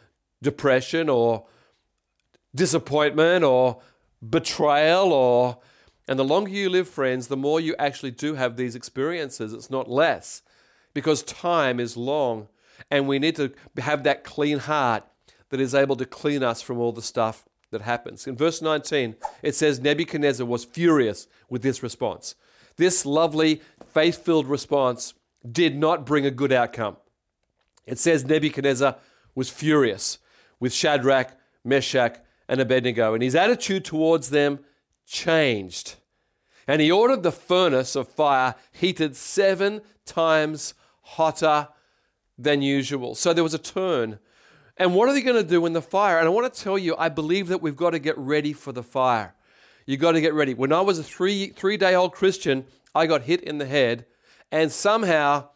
depression 0.42 1.10
or 1.10 1.46
disappointment 2.56 3.44
or 3.44 3.82
betrayal 4.30 5.12
or 5.12 5.58
and 6.08 6.20
the 6.20 6.24
longer 6.24 6.52
you 6.52 6.70
live 6.70 6.88
friends 6.88 7.28
the 7.28 7.38
more 7.38 7.60
you 7.60 7.76
actually 7.78 8.12
do 8.12 8.36
have 8.36 8.56
these 8.56 8.76
experiences 8.76 9.54
it's 9.54 9.70
not 9.70 9.90
less 9.90 10.42
because 10.94 11.24
time 11.24 11.80
is 11.80 11.98
long 11.98 12.48
and 12.90 13.08
we 13.08 13.20
need 13.20 13.36
to 13.36 13.52
have 13.78 14.04
that 14.04 14.24
clean 14.24 14.60
heart 14.60 15.04
that 15.50 15.62
is 15.62 15.76
able 15.76 15.96
to 15.96 16.06
clean 16.06 16.44
us 16.44 16.62
from 16.62 16.80
all 16.80 16.92
the 16.92 17.02
stuff 17.02 17.46
that 17.74 17.82
happens. 17.82 18.26
In 18.26 18.36
verse 18.36 18.62
19, 18.62 19.16
it 19.42 19.54
says 19.56 19.80
Nebuchadnezzar 19.80 20.48
was 20.48 20.64
furious 20.64 21.28
with 21.50 21.62
this 21.62 21.84
response. 21.84 22.36
This 22.78 23.06
lovely, 23.06 23.62
faith 23.94 24.24
filled 24.24 24.48
response 24.48 25.14
did 25.50 25.78
not 25.78 26.06
bring 26.06 26.26
a 26.26 26.32
good 26.32 26.52
outcome. 26.52 26.98
It 27.86 28.00
says 28.00 28.26
Nebuchadnezzar 28.26 28.96
was 29.36 29.50
furious 29.50 30.20
with 30.60 30.74
Shadrach, 30.74 31.38
Meshach, 31.64 32.18
and 32.48 32.62
Abednego, 32.62 33.14
and 33.14 33.22
his 33.22 33.36
attitude 33.36 33.86
towards 33.86 34.30
them 34.30 34.60
changed. 35.06 35.96
And 36.68 36.82
he 36.82 36.92
ordered 36.92 37.24
the 37.24 37.32
furnace 37.32 37.96
of 37.96 38.08
fire 38.08 38.56
heated 38.72 39.16
seven 39.16 39.82
times 40.06 40.74
hotter 41.02 41.68
than 42.38 42.62
usual. 42.62 43.16
So 43.16 43.34
there 43.34 43.44
was 43.44 43.54
a 43.54 43.60
turn 43.60 44.20
and 44.78 44.96
what 44.96 45.08
are 45.08 45.14
they 45.14 45.22
going 45.22 45.42
to 45.42 45.48
do 45.48 45.66
in 45.66 45.74
the 45.74 45.82
fire? 45.82 46.18
And 46.18 46.28
I 46.28 46.32
want 46.32 46.52
to 46.52 46.62
tell 46.62 46.78
you, 46.78 46.96
I 46.98 47.10
believe 47.10 47.48
that 47.48 47.62
we've 47.62 47.76
got 47.76 47.92
to 47.92 48.00
get 48.00 48.18
ready 48.18 48.54
for 48.54 48.72
the 48.72 48.84
fire. 48.84 49.36
You've 49.86 50.00
got 50.00 50.14
to 50.14 50.22
get 50.22 50.34
ready. 50.34 50.54
When 50.54 50.74
I 50.74 50.82
was 50.82 50.98
a 50.98 51.04
three, 51.04 51.48
three 51.48 51.78
day 51.78 51.94
old 51.94 52.14
Christian, 52.14 52.66
I 52.96 53.06
got 53.06 53.24
hit 53.24 53.42
in 53.42 53.58
the 53.58 53.66
head, 53.66 54.06
and 54.52 54.72
somehow 54.72 55.50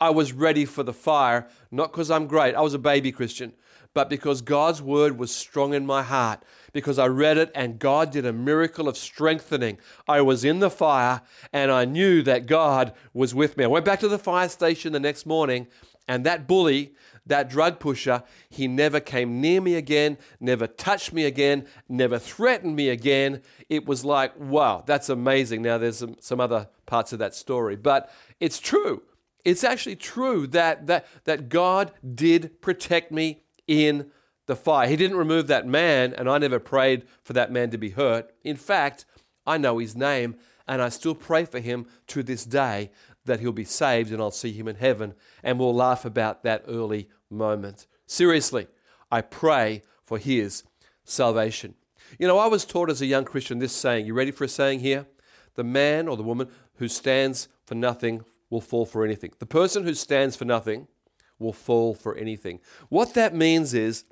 I 0.00 0.10
was 0.10 0.32
ready 0.32 0.64
for 0.64 0.82
the 0.82 0.92
fire, 0.92 1.48
not 1.70 1.92
because 1.92 2.10
I'm 2.10 2.26
great, 2.26 2.54
I 2.54 2.60
was 2.60 2.74
a 2.74 2.78
baby 2.78 3.12
Christian, 3.12 3.52
but 3.94 4.08
because 4.08 4.40
God's 4.40 4.80
word 4.82 5.18
was 5.18 5.34
strong 5.34 5.74
in 5.74 5.86
my 5.86 6.02
heart, 6.02 6.42
because 6.72 6.98
I 6.98 7.06
read 7.06 7.38
it 7.38 7.50
and 7.54 7.78
God 7.78 8.10
did 8.10 8.26
a 8.26 8.32
miracle 8.32 8.88
of 8.88 8.96
strengthening. 8.96 9.78
I 10.08 10.20
was 10.20 10.44
in 10.44 10.60
the 10.60 10.70
fire 10.70 11.22
and 11.52 11.70
I 11.70 11.84
knew 11.84 12.22
that 12.22 12.46
God 12.46 12.92
was 13.12 13.34
with 13.34 13.56
me. 13.56 13.64
I 13.64 13.68
went 13.68 13.84
back 13.84 14.00
to 14.00 14.08
the 14.08 14.18
fire 14.18 14.48
station 14.48 14.92
the 14.92 15.00
next 15.00 15.26
morning, 15.26 15.66
and 16.08 16.26
that 16.26 16.46
bully 16.48 16.94
that 17.26 17.48
drug 17.48 17.78
pusher, 17.78 18.22
he 18.48 18.66
never 18.66 19.00
came 19.00 19.40
near 19.40 19.60
me 19.60 19.74
again, 19.74 20.18
never 20.40 20.66
touched 20.66 21.12
me 21.12 21.24
again, 21.24 21.66
never 21.88 22.18
threatened 22.18 22.74
me 22.74 22.88
again. 22.88 23.42
It 23.68 23.86
was 23.86 24.04
like, 24.04 24.38
wow, 24.38 24.82
that's 24.86 25.08
amazing. 25.08 25.62
Now, 25.62 25.78
there's 25.78 25.98
some, 25.98 26.16
some 26.20 26.40
other 26.40 26.68
parts 26.86 27.12
of 27.12 27.18
that 27.20 27.34
story, 27.34 27.76
but 27.76 28.10
it's 28.40 28.58
true. 28.58 29.02
It's 29.44 29.64
actually 29.64 29.96
true 29.96 30.46
that, 30.48 30.86
that, 30.86 31.06
that 31.24 31.48
God 31.48 31.92
did 32.14 32.60
protect 32.60 33.12
me 33.12 33.42
in 33.66 34.10
the 34.46 34.56
fire. 34.56 34.88
He 34.88 34.96
didn't 34.96 35.16
remove 35.16 35.46
that 35.46 35.66
man, 35.66 36.12
and 36.12 36.28
I 36.28 36.38
never 36.38 36.58
prayed 36.58 37.04
for 37.22 37.32
that 37.32 37.52
man 37.52 37.70
to 37.70 37.78
be 37.78 37.90
hurt. 37.90 38.32
In 38.42 38.56
fact, 38.56 39.04
I 39.46 39.58
know 39.58 39.78
his 39.78 39.96
name, 39.96 40.36
and 40.66 40.80
I 40.80 40.88
still 40.88 41.14
pray 41.14 41.44
for 41.44 41.60
him 41.60 41.86
to 42.08 42.22
this 42.22 42.44
day 42.44 42.90
that 43.24 43.40
he'll 43.40 43.52
be 43.52 43.64
saved 43.64 44.10
and 44.10 44.20
I'll 44.20 44.30
see 44.30 44.52
him 44.52 44.68
in 44.68 44.76
heaven. 44.76 45.14
And 45.42 45.58
we'll 45.58 45.74
laugh 45.74 46.04
about 46.04 46.42
that 46.42 46.64
early 46.66 47.08
moment. 47.30 47.86
Seriously, 48.06 48.66
I 49.10 49.20
pray 49.20 49.82
for 50.04 50.18
his 50.18 50.64
salvation. 51.04 51.74
You 52.18 52.26
know, 52.26 52.38
I 52.38 52.46
was 52.46 52.64
taught 52.64 52.90
as 52.90 53.00
a 53.00 53.06
young 53.06 53.24
Christian 53.24 53.58
this 53.58 53.72
saying. 53.72 54.06
You 54.06 54.14
ready 54.14 54.30
for 54.30 54.44
a 54.44 54.48
saying 54.48 54.80
here? 54.80 55.06
The 55.54 55.64
man 55.64 56.08
or 56.08 56.16
the 56.16 56.22
woman 56.22 56.48
who 56.76 56.88
stands 56.88 57.48
for 57.64 57.74
nothing 57.74 58.24
will 58.50 58.60
fall 58.60 58.86
for 58.86 59.04
anything. 59.04 59.32
The 59.38 59.46
person 59.46 59.84
who 59.84 59.94
stands 59.94 60.36
for 60.36 60.44
nothing 60.44 60.88
will 61.38 61.52
fall 61.52 61.94
for 61.94 62.16
anything. 62.16 62.60
What 62.88 63.14
that 63.14 63.34
means 63.34 63.74
is, 63.74 64.04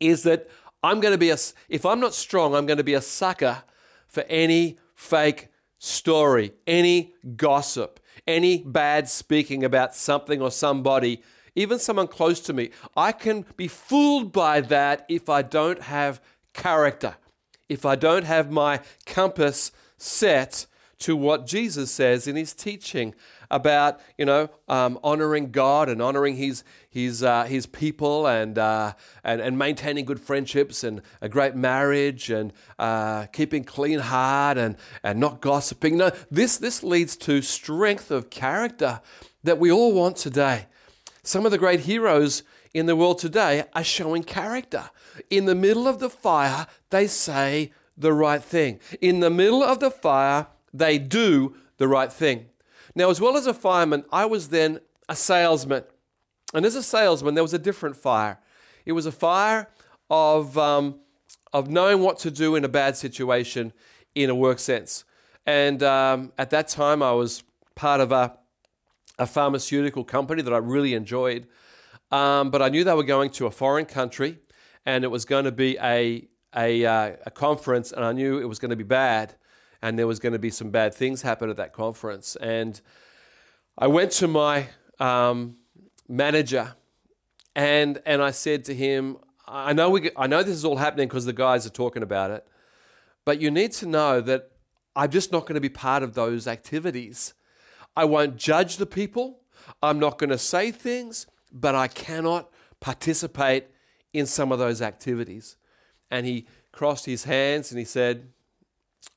is 0.00 0.22
that 0.24 0.48
I'm 0.82 1.00
going 1.00 1.12
to 1.12 1.18
be 1.18 1.30
a, 1.30 1.36
if 1.68 1.84
I'm 1.84 2.00
not 2.00 2.14
strong, 2.14 2.54
I'm 2.54 2.66
going 2.66 2.78
to 2.78 2.84
be 2.84 2.94
a 2.94 3.02
sucker 3.02 3.62
for 4.08 4.24
any 4.28 4.78
fake 4.94 5.48
story, 5.78 6.52
any 6.66 7.14
gossip, 7.36 8.00
any 8.26 8.58
bad 8.58 9.08
speaking 9.08 9.62
about 9.62 9.94
something 9.94 10.40
or 10.40 10.50
somebody, 10.50 11.22
even 11.54 11.78
someone 11.78 12.06
close 12.06 12.40
to 12.40 12.52
me. 12.52 12.70
I 12.96 13.12
can 13.12 13.44
be 13.56 13.68
fooled 13.68 14.32
by 14.32 14.60
that 14.62 15.04
if 15.08 15.28
I 15.28 15.42
don't 15.42 15.82
have 15.82 16.20
character, 16.54 17.16
if 17.68 17.84
I 17.84 17.96
don't 17.96 18.24
have 18.24 18.50
my 18.50 18.80
compass 19.06 19.72
set 19.96 20.66
to 21.00 21.16
what 21.16 21.46
Jesus 21.46 21.90
says 21.90 22.26
in 22.26 22.36
his 22.36 22.54
teaching 22.54 23.14
about 23.50 24.00
you 24.16 24.24
know 24.24 24.48
um, 24.68 24.98
honoring 25.02 25.50
God 25.50 25.88
and 25.88 26.00
honoring 26.00 26.36
His 26.36 26.62
His 26.88 27.22
uh, 27.22 27.44
His 27.44 27.66
people 27.66 28.26
and, 28.26 28.56
uh, 28.56 28.92
and 29.24 29.40
and 29.40 29.58
maintaining 29.58 30.04
good 30.04 30.20
friendships 30.20 30.84
and 30.84 31.02
a 31.20 31.28
great 31.28 31.54
marriage 31.54 32.30
and 32.30 32.52
uh, 32.78 33.26
keeping 33.26 33.64
clean 33.64 33.98
heart 33.98 34.56
and 34.56 34.76
and 35.02 35.18
not 35.18 35.40
gossiping. 35.40 35.96
No, 35.96 36.10
this 36.30 36.58
this 36.58 36.82
leads 36.82 37.16
to 37.18 37.42
strength 37.42 38.10
of 38.10 38.30
character 38.30 39.00
that 39.42 39.58
we 39.58 39.72
all 39.72 39.92
want 39.92 40.16
today. 40.16 40.66
Some 41.22 41.44
of 41.44 41.52
the 41.52 41.58
great 41.58 41.80
heroes 41.80 42.42
in 42.72 42.86
the 42.86 42.96
world 42.96 43.18
today 43.18 43.64
are 43.74 43.84
showing 43.84 44.22
character. 44.22 44.90
In 45.28 45.46
the 45.46 45.54
middle 45.54 45.88
of 45.88 45.98
the 45.98 46.08
fire, 46.08 46.66
they 46.90 47.06
say 47.08 47.72
the 47.96 48.12
right 48.12 48.42
thing. 48.42 48.80
In 49.00 49.20
the 49.20 49.28
middle 49.28 49.62
of 49.62 49.80
the 49.80 49.90
fire, 49.90 50.46
they 50.72 50.98
do 50.98 51.56
the 51.78 51.88
right 51.88 52.12
thing. 52.12 52.46
Now, 52.94 53.10
as 53.10 53.20
well 53.20 53.36
as 53.36 53.46
a 53.46 53.54
fireman, 53.54 54.04
I 54.12 54.26
was 54.26 54.48
then 54.48 54.80
a 55.08 55.16
salesman. 55.16 55.84
And 56.52 56.66
as 56.66 56.74
a 56.74 56.82
salesman, 56.82 57.34
there 57.34 57.44
was 57.44 57.54
a 57.54 57.58
different 57.58 57.96
fire. 57.96 58.40
It 58.84 58.92
was 58.92 59.06
a 59.06 59.12
fire 59.12 59.68
of, 60.08 60.58
um, 60.58 61.00
of 61.52 61.68
knowing 61.68 62.00
what 62.00 62.18
to 62.20 62.30
do 62.30 62.56
in 62.56 62.64
a 62.64 62.68
bad 62.68 62.96
situation 62.96 63.72
in 64.14 64.30
a 64.30 64.34
work 64.34 64.58
sense. 64.58 65.04
And 65.46 65.82
um, 65.82 66.32
at 66.36 66.50
that 66.50 66.68
time, 66.68 67.02
I 67.02 67.12
was 67.12 67.44
part 67.76 68.00
of 68.00 68.12
a, 68.12 68.36
a 69.18 69.26
pharmaceutical 69.26 70.04
company 70.04 70.42
that 70.42 70.52
I 70.52 70.58
really 70.58 70.94
enjoyed. 70.94 71.46
Um, 72.10 72.50
but 72.50 72.60
I 72.60 72.68
knew 72.68 72.82
they 72.82 72.94
were 72.94 73.04
going 73.04 73.30
to 73.30 73.46
a 73.46 73.50
foreign 73.50 73.86
country 73.86 74.38
and 74.84 75.04
it 75.04 75.08
was 75.08 75.24
going 75.24 75.44
to 75.44 75.52
be 75.52 75.78
a, 75.80 76.26
a, 76.56 76.84
uh, 76.84 77.16
a 77.26 77.30
conference, 77.30 77.92
and 77.92 78.04
I 78.04 78.12
knew 78.12 78.38
it 78.38 78.48
was 78.48 78.58
going 78.58 78.70
to 78.70 78.76
be 78.76 78.84
bad, 78.84 79.34
and 79.82 79.98
there 79.98 80.06
was 80.06 80.18
going 80.18 80.32
to 80.32 80.38
be 80.38 80.50
some 80.50 80.70
bad 80.70 80.94
things 80.94 81.22
happen 81.22 81.50
at 81.50 81.56
that 81.56 81.72
conference. 81.72 82.36
And 82.36 82.80
I 83.78 83.86
went 83.86 84.12
to 84.12 84.28
my 84.28 84.68
um, 84.98 85.56
manager, 86.08 86.74
and 87.54 88.00
and 88.04 88.22
I 88.22 88.30
said 88.30 88.64
to 88.66 88.74
him, 88.74 89.18
I 89.46 89.72
know 89.72 89.90
we, 89.90 90.10
I 90.16 90.26
know 90.26 90.42
this 90.42 90.54
is 90.54 90.64
all 90.64 90.76
happening 90.76 91.08
because 91.08 91.24
the 91.24 91.32
guys 91.32 91.66
are 91.66 91.70
talking 91.70 92.02
about 92.02 92.30
it, 92.30 92.46
but 93.24 93.40
you 93.40 93.50
need 93.50 93.72
to 93.72 93.86
know 93.86 94.20
that 94.20 94.50
I'm 94.94 95.10
just 95.10 95.32
not 95.32 95.42
going 95.42 95.54
to 95.54 95.60
be 95.60 95.68
part 95.68 96.02
of 96.02 96.14
those 96.14 96.46
activities. 96.46 97.34
I 97.96 98.04
won't 98.04 98.36
judge 98.36 98.76
the 98.76 98.86
people. 98.86 99.40
I'm 99.82 99.98
not 99.98 100.18
going 100.18 100.30
to 100.30 100.38
say 100.38 100.70
things, 100.70 101.26
but 101.52 101.74
I 101.74 101.88
cannot 101.88 102.50
participate 102.80 103.66
in 104.12 104.26
some 104.26 104.52
of 104.52 104.58
those 104.58 104.82
activities. 104.82 105.56
And 106.10 106.26
he 106.26 106.46
crossed 106.72 107.06
his 107.06 107.24
hands 107.24 107.70
and 107.70 107.78
he 107.78 107.84
said, 107.84 108.28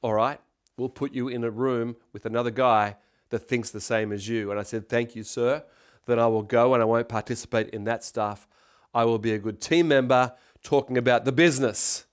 All 0.01 0.13
right, 0.13 0.39
we'll 0.77 0.89
put 0.89 1.13
you 1.13 1.27
in 1.27 1.43
a 1.43 1.51
room 1.51 1.95
with 2.11 2.25
another 2.25 2.51
guy 2.51 2.97
that 3.29 3.39
thinks 3.39 3.69
the 3.69 3.81
same 3.81 4.11
as 4.11 4.27
you. 4.27 4.51
And 4.51 4.59
I 4.59 4.63
said, 4.63 4.89
Thank 4.89 5.15
you, 5.15 5.23
sir. 5.23 5.63
Then 6.05 6.19
I 6.19 6.27
will 6.27 6.43
go 6.43 6.73
and 6.73 6.81
I 6.83 6.85
won't 6.85 7.07
participate 7.07 7.69
in 7.69 7.85
that 7.85 8.03
stuff. 8.03 8.47
I 8.93 9.05
will 9.05 9.19
be 9.19 9.33
a 9.33 9.39
good 9.39 9.61
team 9.61 9.87
member 9.87 10.33
talking 10.61 10.97
about 10.97 11.25
the 11.25 11.31
business. 11.31 12.05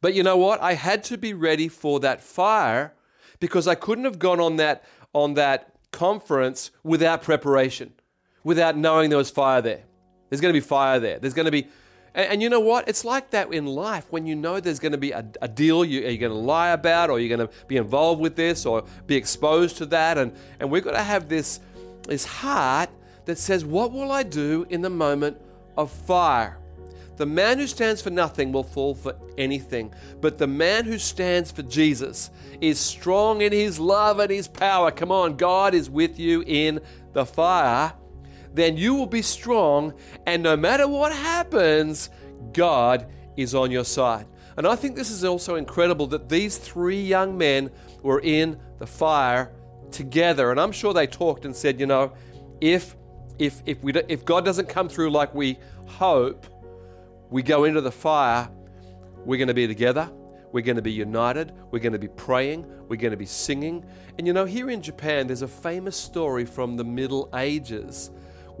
But 0.00 0.14
you 0.14 0.22
know 0.22 0.36
what? 0.36 0.60
I 0.60 0.74
had 0.74 1.04
to 1.04 1.18
be 1.18 1.32
ready 1.32 1.68
for 1.68 2.00
that 2.00 2.22
fire 2.22 2.94
because 3.38 3.68
I 3.68 3.74
couldn't 3.74 4.04
have 4.04 4.18
gone 4.18 4.40
on 4.40 4.56
that 4.56 4.84
on 5.12 5.34
that 5.34 5.74
conference 5.90 6.70
without 6.82 7.22
preparation, 7.22 7.92
without 8.42 8.76
knowing 8.76 9.10
there 9.10 9.18
was 9.18 9.30
fire 9.30 9.60
there. 9.60 9.84
There's 10.30 10.40
going 10.40 10.54
to 10.54 10.58
be 10.58 10.66
fire 10.66 10.98
there. 10.98 11.18
There's 11.18 11.34
going 11.34 11.44
to 11.44 11.52
be 11.52 11.68
and, 12.14 12.32
and, 12.32 12.42
you 12.42 12.50
know 12.50 12.60
what? 12.60 12.88
It's 12.88 13.04
like 13.04 13.30
that 13.30 13.52
in 13.52 13.66
life 13.66 14.06
when 14.10 14.26
you 14.26 14.36
know 14.36 14.60
there's 14.60 14.78
going 14.78 14.92
to 14.92 14.98
be 14.98 15.12
a, 15.12 15.24
a 15.40 15.48
deal 15.48 15.84
you, 15.84 16.00
are 16.00 16.16
going 16.16 16.32
to 16.32 16.38
lie 16.38 16.70
about 16.70 17.10
or 17.10 17.18
you're 17.18 17.34
going 17.34 17.48
to 17.48 17.54
be 17.66 17.76
involved 17.76 18.20
with 18.20 18.36
this 18.36 18.66
or 18.66 18.84
be 19.06 19.16
exposed 19.16 19.78
to 19.78 19.86
that. 19.86 20.18
And, 20.18 20.32
and 20.60 20.70
we've 20.70 20.84
got 20.84 20.92
to 20.92 21.02
have 21.02 21.28
this, 21.28 21.60
this 22.06 22.24
heart 22.24 22.90
that 23.24 23.38
says, 23.38 23.64
What 23.64 23.92
will 23.92 24.12
I 24.12 24.22
do 24.24 24.66
in 24.68 24.82
the 24.82 24.90
moment 24.90 25.40
of 25.76 25.90
fire? 25.90 26.58
The 27.16 27.26
man 27.26 27.58
who 27.58 27.66
stands 27.66 28.02
for 28.02 28.10
nothing 28.10 28.52
will 28.52 28.64
fall 28.64 28.94
for 28.94 29.14
anything, 29.38 29.94
but 30.20 30.38
the 30.38 30.46
man 30.46 30.84
who 30.84 30.98
stands 30.98 31.50
for 31.50 31.62
Jesus 31.62 32.30
is 32.60 32.78
strong 32.78 33.42
in 33.42 33.52
his 33.52 33.78
love 33.78 34.18
and 34.18 34.30
his 34.30 34.48
power. 34.48 34.90
Come 34.90 35.12
on, 35.12 35.36
God 35.36 35.74
is 35.74 35.88
with 35.88 36.18
you 36.18 36.42
in 36.46 36.80
the 37.12 37.24
fire 37.24 37.92
then 38.54 38.76
you 38.76 38.94
will 38.94 39.06
be 39.06 39.22
strong, 39.22 39.94
and 40.26 40.42
no 40.42 40.56
matter 40.56 40.86
what 40.86 41.12
happens, 41.12 42.10
God 42.52 43.06
is 43.36 43.54
on 43.54 43.70
your 43.70 43.84
side. 43.84 44.26
And 44.56 44.66
I 44.66 44.76
think 44.76 44.96
this 44.96 45.10
is 45.10 45.24
also 45.24 45.54
incredible 45.54 46.06
that 46.08 46.28
these 46.28 46.58
three 46.58 47.00
young 47.00 47.38
men 47.38 47.70
were 48.02 48.20
in 48.20 48.58
the 48.78 48.86
fire 48.86 49.52
together. 49.90 50.50
And 50.50 50.60
I'm 50.60 50.72
sure 50.72 50.92
they 50.92 51.06
talked 51.06 51.44
and 51.44 51.56
said, 51.56 51.80
you 51.80 51.86
know, 51.86 52.12
if 52.60 52.96
if 53.38 53.62
if 53.64 53.82
we 53.82 53.92
if 54.08 54.24
God 54.24 54.44
doesn't 54.44 54.68
come 54.68 54.88
through 54.88 55.10
like 55.10 55.34
we 55.34 55.58
hope, 55.86 56.46
we 57.30 57.42
go 57.42 57.64
into 57.64 57.80
the 57.80 57.92
fire, 57.92 58.50
we're 59.24 59.38
going 59.38 59.48
to 59.48 59.54
be 59.54 59.66
together. 59.66 60.10
We're 60.52 60.62
going 60.62 60.76
to 60.76 60.82
be 60.82 60.92
united. 60.92 61.52
We're 61.70 61.78
going 61.78 61.94
to 61.94 61.98
be 61.98 62.08
praying. 62.08 62.66
We're 62.88 62.96
going 62.96 63.12
to 63.12 63.16
be 63.16 63.24
singing. 63.24 63.86
And 64.18 64.26
you 64.26 64.34
know, 64.34 64.44
here 64.44 64.68
in 64.68 64.82
Japan, 64.82 65.26
there's 65.26 65.40
a 65.40 65.48
famous 65.48 65.96
story 65.96 66.44
from 66.44 66.76
the 66.76 66.84
Middle 66.84 67.30
Ages 67.34 68.10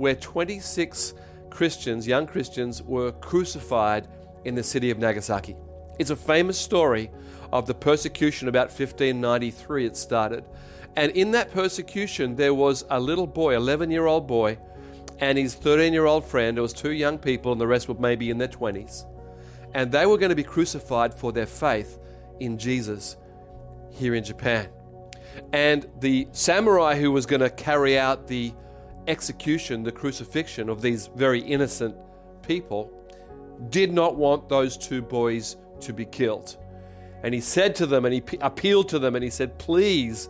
where 0.02 0.16
26 0.16 1.14
Christians, 1.48 2.08
young 2.08 2.26
Christians, 2.26 2.82
were 2.82 3.12
crucified 3.12 4.08
in 4.44 4.56
the 4.56 4.62
city 4.64 4.90
of 4.90 4.98
Nagasaki. 4.98 5.54
It's 5.96 6.10
a 6.10 6.16
famous 6.16 6.58
story 6.58 7.08
of 7.52 7.66
the 7.66 7.74
persecution 7.74 8.48
about 8.48 8.66
1593 8.66 9.86
it 9.86 9.96
started. 9.96 10.44
And 10.96 11.12
in 11.12 11.30
that 11.30 11.52
persecution, 11.52 12.34
there 12.34 12.52
was 12.52 12.84
a 12.90 12.98
little 12.98 13.28
boy, 13.28 13.54
11 13.54 13.92
year 13.92 14.06
old 14.06 14.26
boy, 14.26 14.58
and 15.20 15.38
his 15.38 15.54
13 15.54 15.92
year 15.92 16.06
old 16.06 16.24
friend. 16.24 16.56
There 16.56 16.62
was 16.62 16.72
two 16.72 16.90
young 16.90 17.16
people, 17.16 17.52
and 17.52 17.60
the 17.60 17.68
rest 17.68 17.86
were 17.86 17.94
maybe 17.94 18.28
in 18.28 18.38
their 18.38 18.48
20s. 18.48 19.04
And 19.72 19.92
they 19.92 20.04
were 20.04 20.18
going 20.18 20.30
to 20.30 20.34
be 20.34 20.42
crucified 20.42 21.14
for 21.14 21.30
their 21.30 21.46
faith 21.46 22.00
in 22.40 22.58
Jesus 22.58 23.16
here 23.92 24.16
in 24.16 24.24
Japan. 24.24 24.68
And 25.52 25.86
the 26.00 26.26
samurai 26.32 26.98
who 26.98 27.12
was 27.12 27.24
going 27.24 27.42
to 27.42 27.50
carry 27.50 27.96
out 27.96 28.26
the 28.26 28.52
execution, 29.06 29.82
the 29.82 29.92
crucifixion 29.92 30.68
of 30.68 30.82
these 30.82 31.08
very 31.14 31.40
innocent 31.40 31.96
people, 32.46 32.92
did 33.70 33.92
not 33.92 34.16
want 34.16 34.48
those 34.48 34.76
two 34.76 35.02
boys 35.02 35.56
to 35.80 35.92
be 35.92 36.04
killed. 36.04 36.56
And 37.22 37.32
he 37.32 37.40
said 37.40 37.74
to 37.76 37.86
them, 37.86 38.04
and 38.04 38.14
he 38.14 38.22
appealed 38.40 38.88
to 38.90 38.98
them, 38.98 39.14
and 39.14 39.22
he 39.22 39.30
said, 39.30 39.58
Please 39.58 40.28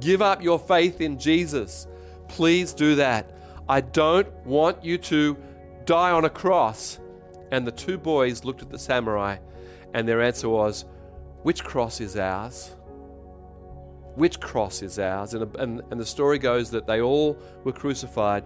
give 0.00 0.20
up 0.20 0.42
your 0.42 0.58
faith 0.58 1.00
in 1.00 1.18
Jesus. 1.18 1.86
Please 2.28 2.72
do 2.72 2.94
that. 2.96 3.30
I 3.68 3.80
don't 3.80 4.28
want 4.44 4.84
you 4.84 4.98
to 4.98 5.36
die 5.84 6.10
on 6.10 6.24
a 6.24 6.30
cross. 6.30 7.00
And 7.50 7.66
the 7.66 7.72
two 7.72 7.96
boys 7.96 8.44
looked 8.44 8.62
at 8.62 8.70
the 8.70 8.78
samurai, 8.78 9.38
and 9.94 10.06
their 10.06 10.20
answer 10.20 10.48
was, 10.48 10.84
Which 11.42 11.64
cross 11.64 12.00
is 12.00 12.16
ours? 12.16 12.75
Which 14.16 14.40
cross 14.40 14.82
is 14.82 14.98
ours. 14.98 15.34
And, 15.34 15.54
and, 15.56 15.82
and 15.90 16.00
the 16.00 16.06
story 16.06 16.38
goes 16.38 16.70
that 16.70 16.86
they 16.86 17.00
all 17.00 17.38
were 17.64 17.72
crucified. 17.72 18.44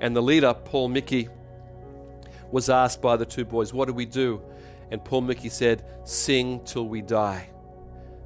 And 0.00 0.16
the 0.16 0.22
leader, 0.22 0.52
Paul 0.52 0.88
Miki, 0.88 1.28
was 2.50 2.68
asked 2.68 3.00
by 3.00 3.16
the 3.16 3.26
two 3.26 3.44
boys, 3.44 3.72
What 3.72 3.88
do 3.88 3.94
we 3.94 4.06
do? 4.06 4.42
And 4.90 5.04
Paul 5.04 5.20
Miki 5.20 5.50
said, 5.50 5.84
Sing 6.04 6.60
till 6.64 6.88
we 6.88 7.02
die. 7.02 7.48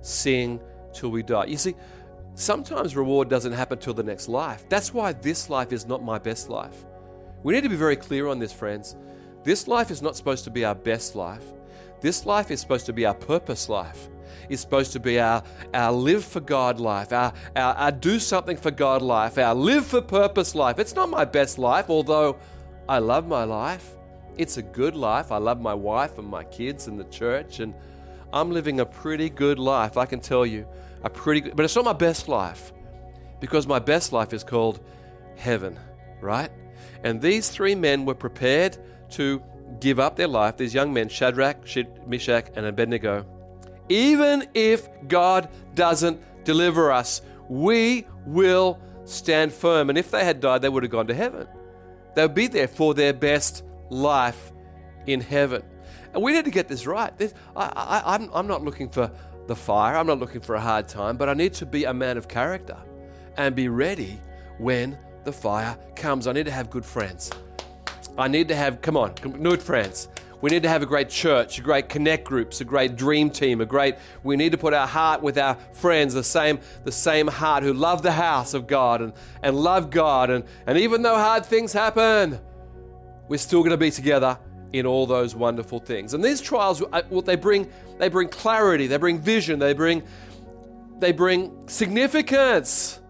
Sing 0.01 0.61
till 0.94 1.11
we 1.11 1.22
die. 1.25 1.46
You 1.46 1.57
see, 1.57 1.75
sometimes 2.35 2.96
reward 2.96 3.29
doesn't 3.29 3.53
happen 3.53 3.79
till 3.79 3.94
the 3.94 4.03
next 4.05 4.29
life. 4.29 4.64
That's 4.68 4.94
why 4.94 5.12
this 5.12 5.51
life 5.51 5.72
is 5.72 5.87
not 5.87 6.05
my 6.05 6.18
best 6.18 6.49
life. 6.49 6.87
We 7.42 7.53
need 7.53 7.64
to 7.64 7.68
be 7.68 7.77
very 7.77 7.96
clear 7.96 8.29
on 8.29 8.38
this, 8.38 8.53
friends. 8.53 8.96
This 9.42 9.66
life 9.66 9.90
is 9.90 10.03
not 10.03 10.16
supposed 10.16 10.44
to 10.44 10.51
be 10.51 10.64
our 10.64 10.75
best 10.75 11.16
life. 11.16 11.44
This 12.01 12.27
life 12.27 12.53
is 12.53 12.61
supposed 12.61 12.87
to 12.87 12.92
be 12.92 13.07
our 13.07 13.14
purpose 13.14 13.68
life 13.68 14.09
is 14.49 14.61
supposed 14.61 14.93
to 14.93 15.01
be 15.01 15.19
our, 15.21 15.43
our 15.75 15.93
live 15.93 16.25
for 16.25 16.41
God 16.41 16.81
life, 16.81 17.12
our, 17.12 17.33
our, 17.55 17.75
our 17.75 17.93
do 17.93 18.19
something 18.19 18.57
for 18.57 18.71
God 18.71 19.03
life, 19.03 19.39
our 19.39 19.55
live 19.55 19.87
for 19.87 20.01
purpose 20.01 20.55
life. 20.55 20.79
It's 20.79 20.95
not 20.95 21.09
my 21.09 21.25
best 21.25 21.59
life, 21.59 21.91
although 21.91 22.37
I 22.89 22.99
love 22.99 23.27
my 23.27 23.45
life. 23.45 23.97
It's 24.37 24.57
a 24.57 24.62
good 24.62 24.95
life. 24.95 25.33
I 25.33 25.39
love 25.39 25.61
my 25.61 25.75
wife 25.75 26.19
and 26.19 26.29
my 26.29 26.45
kids 26.45 26.87
and 26.87 26.99
the 26.99 27.05
church, 27.05 27.61
and 27.61 27.75
I'm 28.33 28.51
living 28.51 28.81
a 28.81 28.87
pretty 28.87 29.31
good 29.31 29.59
life, 29.59 29.97
I 29.97 30.07
can 30.07 30.21
tell 30.21 30.45
you. 30.45 30.67
A 31.03 31.11
pretty 31.11 31.41
good, 31.41 31.57
but 31.57 31.65
it's 31.65 31.77
not 31.77 31.85
my 31.85 31.93
best 31.93 32.29
life 32.29 32.73
because 33.41 33.67
my 33.67 33.79
best 33.79 34.12
life 34.12 34.33
is 34.33 34.43
called 34.43 34.81
heaven, 35.37 35.79
right? 36.21 36.51
And 37.05 37.21
these 37.21 37.49
three 37.49 37.75
men 37.75 38.05
were 38.05 38.15
prepared 38.15 38.79
to 39.11 39.43
give 39.81 40.01
up 40.01 40.17
their 40.17 40.29
life, 40.29 40.57
these 40.57 40.75
young 40.75 40.93
men, 40.93 41.09
Shadrach, 41.09 41.59
Meshach, 42.07 42.47
and 42.57 42.67
Abednego. 42.67 43.27
Even 43.88 44.49
if 44.55 44.88
God 45.09 45.49
doesn't 45.75 46.20
deliver 46.44 46.90
us, 46.92 47.22
we 47.49 48.07
will 48.25 48.81
stand 49.05 49.53
firm. 49.53 49.88
And 49.88 49.99
if 49.99 50.11
they 50.11 50.25
had 50.25 50.40
died, 50.40 50.62
they 50.62 50.68
would 50.68 50.83
have 50.83 50.92
gone 50.92 51.07
to 51.07 51.14
heaven. 51.14 51.46
They 52.14 52.22
would 52.22 52.35
be 52.35 52.46
there 52.49 52.68
for 52.68 52.94
their 52.94 53.12
best 53.12 53.64
life 53.90 54.53
in 55.07 55.20
heaven. 55.20 55.62
And 56.12 56.22
we 56.22 56.33
need 56.33 56.46
to 56.46 56.51
get 56.51 56.68
this 56.68 56.87
right. 56.87 57.16
This, 57.18 57.35
I, 57.55 58.14
am 58.14 58.31
I'm 58.33 58.46
not 58.46 58.62
looking 58.62 58.88
for 58.88 59.11
the 59.46 59.55
fire, 59.55 59.96
I'm 59.96 60.07
not 60.07 60.18
looking 60.18 60.40
for 60.40 60.57
a 60.57 60.61
hard 60.61 60.88
time, 60.88 61.16
but 61.16 61.29
I 61.29 61.35
need 61.35 61.55
to 61.55 61.66
be 61.66 61.85
a 61.85 61.94
man 61.94 62.16
of 62.16 62.27
character 62.27 62.77
and 63.37 63.55
be 63.55 63.68
ready 63.68 64.18
when 64.59 64.99
the 65.25 65.33
fire 65.33 65.77
comes. 65.94 66.27
I 66.27 66.33
need 66.33 66.46
to 66.46 66.53
have 66.53 66.70
good 66.70 66.85
friends. 66.85 67.31
I 68.18 68.29
need 68.29 68.49
to 68.49 68.57
have, 68.57 68.81
come 68.81 68.96
on, 68.96 69.12
good 69.12 69.62
friends. 69.62 70.09
We 70.42 70.51
need 70.51 70.62
to 70.64 70.68
have 70.68 70.83
a 70.83 70.87
great 70.87 71.09
church, 71.09 71.59
a 71.59 71.62
great 71.62 71.88
connect 71.88 72.25
groups, 72.25 72.61
a 72.61 72.64
great 72.64 72.96
dream 72.96 73.31
team, 73.31 73.61
a 73.61 73.66
great 73.66 73.96
we 74.22 74.37
need 74.37 74.53
to 74.53 74.59
put 74.59 74.75
our 74.75 74.87
heart 74.87 75.22
with 75.22 75.38
our 75.38 75.57
friends, 75.72 76.12
the 76.12 76.22
same, 76.22 76.61
the 76.85 76.92
same 76.92 77.27
heart 77.27 77.62
who 77.62 77.72
love 77.72 78.03
the 78.03 78.12
house 78.12 78.53
of 78.53 78.66
God 78.66 79.01
and, 79.01 79.12
and 79.42 79.57
love 79.57 79.90
God. 79.90 80.31
And, 80.31 80.44
and 80.66 80.77
even 80.79 81.03
though 81.03 81.16
hard 81.16 81.46
things 81.46 81.72
happen, 81.72 82.38
we're 83.29 83.38
still 83.38 83.61
going 83.61 83.70
to 83.70 83.79
be 83.79 83.90
together 83.90 84.38
in 84.72 84.85
all 84.85 85.07
those 85.07 85.35
wonderful 85.35 85.79
things. 85.79 86.12
And 86.12 86.22
these 86.22 86.40
trials, 86.40 86.83
uh, 86.92 87.03
what 87.09 87.25
they 87.25 87.37
bring, 87.37 87.70
they 87.99 88.09
bring 88.09 88.29
clarity, 88.29 88.87
they 88.87 88.99
bring 88.99 89.18
vision, 89.18 89.59
they 89.59 89.72
bring, 89.72 90.03
they 90.99 91.12
bring 91.12 91.66
significance 91.66 93.01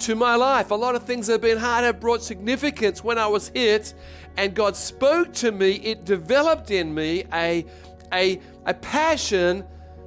to 0.00 0.14
my 0.14 0.34
life. 0.34 0.70
A 0.70 0.74
lot 0.74 0.94
of 0.94 1.02
things 1.02 1.26
that 1.26 1.34
have 1.34 1.40
been 1.40 1.58
hard 1.58 1.84
have 1.84 2.00
brought 2.00 2.22
significance 2.22 3.04
when 3.04 3.18
I 3.18 3.26
was 3.26 3.48
hit 3.48 3.94
and 4.36 4.54
God 4.54 4.76
spoke 4.76 5.32
to 5.34 5.52
me, 5.52 5.72
it 5.72 6.04
developed 6.04 6.70
in 6.70 6.94
me 6.94 7.24
a, 7.32 7.64
a, 8.12 8.40
a 8.66 8.74
passion 8.74 9.64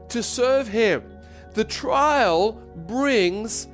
to 0.10 0.24
serve 0.24 0.68
Him. 0.68 1.04
The 1.54 1.64
trial 1.64 2.54
brings 2.88 3.68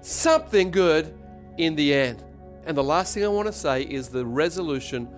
something 0.00 0.70
good 0.70 1.12
in 1.58 1.74
the 1.74 1.92
end. 1.92 2.22
And 2.64 2.76
the 2.76 2.84
last 2.84 3.14
thing 3.14 3.24
I 3.24 3.28
want 3.28 3.46
to 3.46 3.52
say 3.52 3.82
is 3.82 4.08
the 4.08 4.24
resolution 4.24 5.08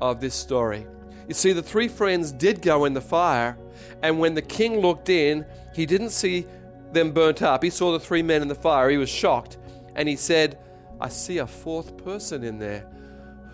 of 0.00 0.20
this 0.20 0.34
story. 0.34 0.86
You 1.26 1.34
see, 1.34 1.52
the 1.52 1.62
three 1.62 1.88
friends 1.88 2.32
did 2.32 2.62
go 2.62 2.86
in 2.86 2.94
the 2.94 3.00
fire, 3.00 3.58
and 4.02 4.18
when 4.18 4.34
the 4.34 4.42
king 4.42 4.80
looked 4.80 5.08
in, 5.10 5.44
he 5.74 5.84
didn't 5.84 6.10
see 6.10 6.46
them 6.92 7.12
burnt 7.12 7.42
up. 7.42 7.62
He 7.62 7.70
saw 7.70 7.92
the 7.92 8.00
three 8.00 8.22
men 8.22 8.40
in 8.40 8.48
the 8.48 8.54
fire. 8.54 8.88
He 8.88 8.96
was 8.96 9.10
shocked, 9.10 9.58
and 9.94 10.08
he 10.08 10.16
said, 10.16 10.58
I 11.00 11.08
see 11.08 11.38
a 11.38 11.46
fourth 11.46 12.02
person 12.02 12.42
in 12.44 12.58
there. 12.58 12.86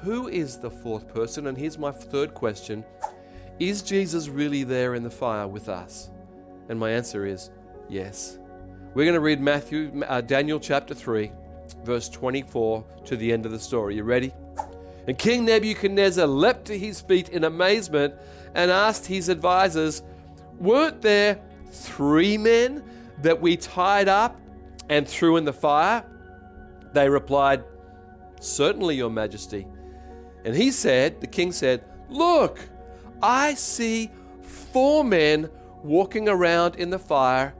Who 0.04 0.28
is 0.28 0.58
the 0.58 0.70
fourth 0.70 1.08
person? 1.08 1.46
And 1.46 1.56
here's 1.56 1.78
my 1.78 1.90
third 1.90 2.34
question 2.34 2.84
Is 3.58 3.80
Jesus 3.80 4.28
really 4.28 4.62
there 4.62 4.94
in 4.94 5.02
the 5.02 5.10
fire 5.10 5.48
with 5.48 5.70
us? 5.70 6.10
And 6.68 6.78
my 6.78 6.90
answer 6.90 7.24
is 7.24 7.50
yes. 7.88 8.38
We're 8.92 9.04
going 9.04 9.14
to 9.14 9.20
read 9.20 9.40
Matthew, 9.40 10.02
uh, 10.06 10.20
Daniel 10.20 10.60
chapter 10.60 10.94
3, 10.94 11.32
verse 11.84 12.10
24 12.10 12.84
to 13.06 13.16
the 13.16 13.32
end 13.32 13.46
of 13.46 13.52
the 13.52 13.58
story. 13.58 13.96
You 13.96 14.02
ready? 14.02 14.34
And 15.08 15.16
King 15.16 15.46
Nebuchadnezzar 15.46 16.26
leapt 16.26 16.66
to 16.66 16.78
his 16.78 17.00
feet 17.00 17.30
in 17.30 17.44
amazement 17.44 18.14
and 18.54 18.70
asked 18.70 19.06
his 19.06 19.30
advisers, 19.30 20.02
Weren't 20.58 21.00
there 21.00 21.40
three 21.70 22.36
men 22.36 22.84
that 23.22 23.40
we 23.40 23.56
tied 23.56 24.08
up 24.08 24.38
and 24.90 25.08
threw 25.08 25.38
in 25.38 25.46
the 25.46 25.52
fire? 25.54 26.04
They 26.92 27.08
replied, 27.08 27.64
Certainly, 28.38 28.96
Your 28.96 29.10
Majesty. 29.10 29.66
And 30.44 30.54
he 30.54 30.70
said, 30.70 31.20
The 31.20 31.26
king 31.26 31.52
said, 31.52 31.84
Look, 32.08 32.60
I 33.22 33.54
see 33.54 34.10
four 34.42 35.04
men 35.04 35.50
walking 35.82 36.28
around 36.28 36.76
in 36.76 36.90
the 36.90 36.98
fire, 36.98 37.54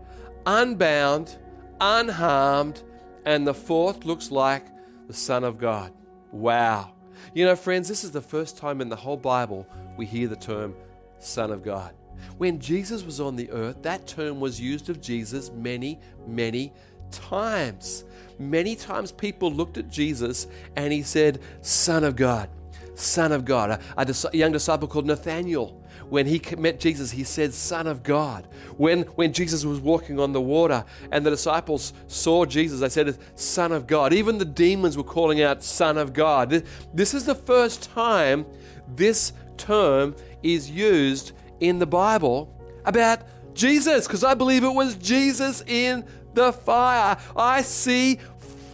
unbound, 0.46 1.38
unharmed, 1.80 2.82
and 3.24 3.46
the 3.46 3.54
fourth 3.54 4.04
looks 4.04 4.30
like 4.30 4.66
the 5.06 5.14
Son 5.14 5.44
of 5.44 5.58
God. 5.58 5.92
Wow. 6.32 6.92
You 7.32 7.44
know, 7.44 7.56
friends, 7.56 7.88
this 7.88 8.04
is 8.04 8.10
the 8.10 8.20
first 8.20 8.58
time 8.58 8.80
in 8.80 8.88
the 8.88 8.96
whole 8.96 9.16
Bible 9.16 9.66
we 9.96 10.06
hear 10.06 10.28
the 10.28 10.36
term 10.36 10.74
Son 11.18 11.50
of 11.50 11.62
God. 11.62 11.94
When 12.38 12.58
Jesus 12.58 13.04
was 13.04 13.20
on 13.20 13.36
the 13.36 13.50
earth, 13.50 13.82
that 13.82 14.06
term 14.06 14.40
was 14.40 14.60
used 14.60 14.88
of 14.88 15.00
Jesus 15.00 15.50
many, 15.50 16.00
many 16.26 16.72
times. 17.10 18.04
Many 18.38 18.76
times 18.76 19.12
people 19.12 19.52
looked 19.52 19.78
at 19.78 19.88
Jesus 19.88 20.46
and 20.76 20.92
he 20.92 21.02
said, 21.02 21.40
Son 21.60 22.04
of 22.04 22.16
God, 22.16 22.48
Son 22.94 23.32
of 23.32 23.44
God. 23.44 23.80
A, 23.96 24.14
a, 24.32 24.36
young 24.36 24.52
disciple 24.52 24.88
called 24.88 25.06
Nathaniel, 25.06 25.82
when 26.08 26.26
he 26.26 26.40
met 26.56 26.80
Jesus, 26.80 27.10
he 27.10 27.24
said, 27.24 27.52
Son 27.52 27.86
of 27.86 28.02
God. 28.02 28.46
When, 28.76 29.02
when 29.02 29.32
Jesus 29.32 29.64
was 29.64 29.80
walking 29.80 30.20
on 30.20 30.32
the 30.32 30.40
water 30.40 30.84
and 31.10 31.24
the 31.24 31.30
disciples 31.30 31.92
saw 32.06 32.44
Jesus, 32.44 32.80
they 32.80 32.88
said, 32.88 33.18
Son 33.38 33.72
of 33.72 33.86
God. 33.86 34.12
Even 34.12 34.38
the 34.38 34.44
demons 34.44 34.96
were 34.96 35.04
calling 35.04 35.42
out, 35.42 35.62
Son 35.62 35.98
of 35.98 36.12
God. 36.12 36.64
This 36.92 37.14
is 37.14 37.24
the 37.24 37.34
first 37.34 37.90
time 37.92 38.46
this 38.94 39.32
term 39.56 40.14
is 40.42 40.70
used 40.70 41.32
in 41.60 41.78
the 41.78 41.86
Bible 41.86 42.50
about 42.84 43.22
Jesus, 43.54 44.06
because 44.06 44.24
I 44.24 44.34
believe 44.34 44.64
it 44.64 44.74
was 44.74 44.96
Jesus 44.96 45.62
in 45.66 46.04
the 46.34 46.52
fire. 46.52 47.16
I 47.36 47.62
see 47.62 48.18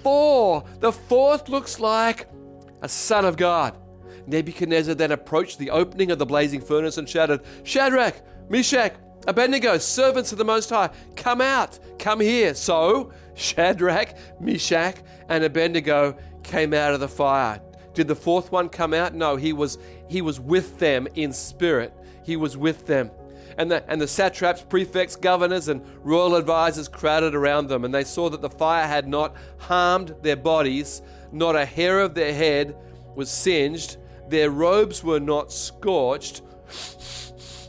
four. 0.03 0.65
The 0.81 0.93
fourth 0.93 1.49
looks 1.49 1.79
like 1.79 2.29
a 2.83 2.89
son 2.89 3.25
of 3.25 3.37
God. 3.37 3.77
Nebuchadnezzar 4.27 4.95
then 4.95 5.13
approached 5.13 5.59
the 5.59 5.71
opening 5.71 6.11
of 6.11 6.19
the 6.19 6.27
blazing 6.27 6.61
furnace 6.61 6.99
and 6.99 7.09
shouted, 7.09 7.43
Shadrach, 7.65 8.23
Meshach, 8.49 8.95
Abednego, 9.27 9.79
servants 9.79 10.33
of 10.33 10.39
the 10.39 10.45
Most 10.45 10.71
High, 10.71 10.91
come 11.17 11.41
out, 11.41 11.79
come 11.99 12.21
here. 12.21 12.55
So 12.55 13.13
Shadrach, 13.35 14.15
Meshach, 14.41 14.97
and 15.29 15.45
Abednego 15.45 16.17
came 16.43 16.75
out 16.75 16.95
of 16.95 17.01
the 17.01 17.09
fire. 17.09 17.61
Did 17.95 18.09
the 18.09 18.17
fourth 18.17 18.53
one 18.53 18.69
come 18.69 18.95
out? 18.95 19.15
No, 19.15 19.37
he 19.37 19.53
was 19.53 19.79
he 20.09 20.23
was 20.23 20.41
with 20.41 20.79
them 20.79 21.07
in 21.15 21.33
spirit. 21.33 21.93
He 22.25 22.37
was 22.37 22.57
with 22.57 22.87
them. 22.87 23.11
And 23.59 23.71
the, 23.71 23.89
and 23.91 24.01
the 24.01 24.09
satraps, 24.09 24.63
prefects, 24.63 25.17
governors, 25.17 25.69
and 25.69 25.85
royal 26.03 26.37
advisers 26.37 26.89
crowded 26.89 27.35
around 27.35 27.69
them, 27.69 27.85
and 27.85 27.93
they 27.93 28.05
saw 28.05 28.31
that 28.31 28.41
the 28.41 28.49
fire 28.49 28.87
had 28.87 29.07
not 29.07 29.35
harmed 29.59 30.15
their 30.23 30.37
bodies, 30.37 31.03
not 31.31 31.57
a 31.57 31.65
hair 31.65 32.01
of 32.01 32.15
their 32.15 32.33
head 32.33 32.75
was 33.15 33.31
singed, 33.31 33.99
their 34.31 34.51
robes 34.51 35.03
were 35.03 35.21
not 35.21 35.53
scorched, 35.53 36.43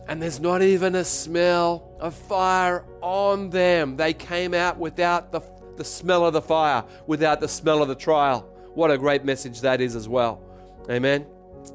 and 0.07 0.21
there's 0.21 0.39
not 0.39 0.61
even 0.61 0.95
a 0.95 1.03
smell 1.03 1.95
of 1.99 2.13
fire 2.13 2.85
on 3.01 3.49
them. 3.49 3.97
They 3.97 4.13
came 4.13 4.53
out 4.53 4.77
without 4.77 5.31
the, 5.31 5.41
the 5.77 5.83
smell 5.83 6.25
of 6.25 6.33
the 6.33 6.41
fire, 6.41 6.83
without 7.07 7.39
the 7.39 7.47
smell 7.47 7.81
of 7.81 7.87
the 7.87 7.95
trial. 7.95 8.41
What 8.73 8.91
a 8.91 8.97
great 8.97 9.25
message 9.25 9.61
that 9.61 9.81
is 9.81 9.95
as 9.95 10.07
well. 10.07 10.41
Amen. 10.89 11.25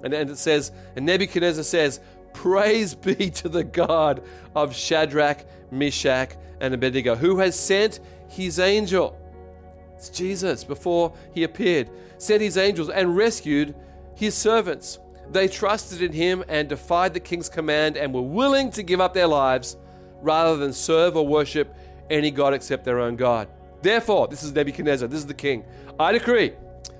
And, 0.02 0.14
and 0.14 0.30
it 0.30 0.38
says, 0.38 0.72
and 0.96 1.06
Nebuchadnezzar 1.06 1.64
says, 1.64 2.00
Praise 2.32 2.94
be 2.94 3.30
to 3.42 3.48
the 3.48 3.64
God 3.64 4.22
of 4.54 4.74
Shadrach, 4.74 5.44
Meshach, 5.70 6.32
and 6.60 6.74
Abednego, 6.74 7.14
who 7.14 7.38
has 7.38 7.58
sent 7.58 8.00
his 8.28 8.58
angel. 8.58 9.18
It's 9.96 10.10
Jesus 10.10 10.64
before 10.64 11.14
he 11.32 11.44
appeared, 11.44 11.88
sent 12.18 12.42
his 12.42 12.58
angels 12.58 12.90
and 12.90 13.16
rescued 13.16 13.74
his 14.16 14.34
servants. 14.34 14.98
They 15.30 15.46
trusted 15.46 16.02
in 16.02 16.12
him 16.12 16.44
and 16.48 16.68
defied 16.68 17.14
the 17.14 17.20
king's 17.20 17.48
command 17.48 17.96
and 17.96 18.12
were 18.12 18.22
willing 18.22 18.70
to 18.72 18.82
give 18.82 19.00
up 19.00 19.14
their 19.14 19.26
lives 19.26 19.76
rather 20.22 20.56
than 20.56 20.72
serve 20.72 21.16
or 21.16 21.26
worship 21.26 21.72
any 22.10 22.30
God 22.30 22.54
except 22.54 22.84
their 22.84 22.98
own 22.98 23.16
God. 23.16 23.48
Therefore, 23.82 24.26
this 24.26 24.42
is 24.42 24.52
Nebuchadnezzar, 24.52 25.06
this 25.06 25.18
is 25.18 25.26
the 25.26 25.34
king. 25.34 25.64
I 25.98 26.12
decree 26.12 26.52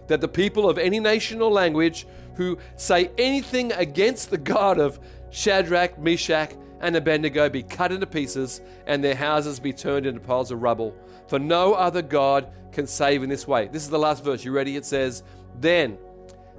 that 0.09 0.21
the 0.21 0.29
people 0.29 0.69
of 0.69 0.79
any 0.79 1.01
nation 1.01 1.41
or 1.41 1.51
language 1.51 2.07
who 2.35 2.59
say 2.77 3.11
anything 3.17 3.73
against 3.73 4.31
the 4.31 4.39
God 4.39 4.79
of 4.79 5.01
Shadrach, 5.31 5.99
Meshach, 5.99 6.53
and 6.81 6.95
Abednego 6.95 7.49
be 7.49 7.63
cut 7.63 7.93
into 7.93 8.07
pieces 8.07 8.61
and 8.87 9.03
their 9.03 9.15
houses 9.15 9.59
be 9.59 9.73
turned 9.73 10.07
into 10.07 10.21
piles 10.21 10.51
of 10.51 10.63
rubble. 10.63 10.95
For 11.29 11.39
no 11.39 11.73
other 11.75 12.03
God 12.03 12.53
can 12.73 12.87
save 12.87 13.23
in 13.23 13.31
this 13.31 13.49
way. 13.49 13.69
This 13.69 13.83
is 13.83 13.91
the 13.91 13.99
last 13.99 14.23
verse. 14.23 14.45
You 14.45 14.53
ready? 14.53 14.77
It 14.77 14.85
says, 14.85 15.23
Then 15.59 15.99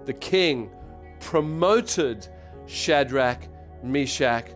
the 0.07 0.13
king 0.13 0.71
promoted 1.19 2.27
Shadrach, 2.65 3.47
Meshach, 3.83 4.47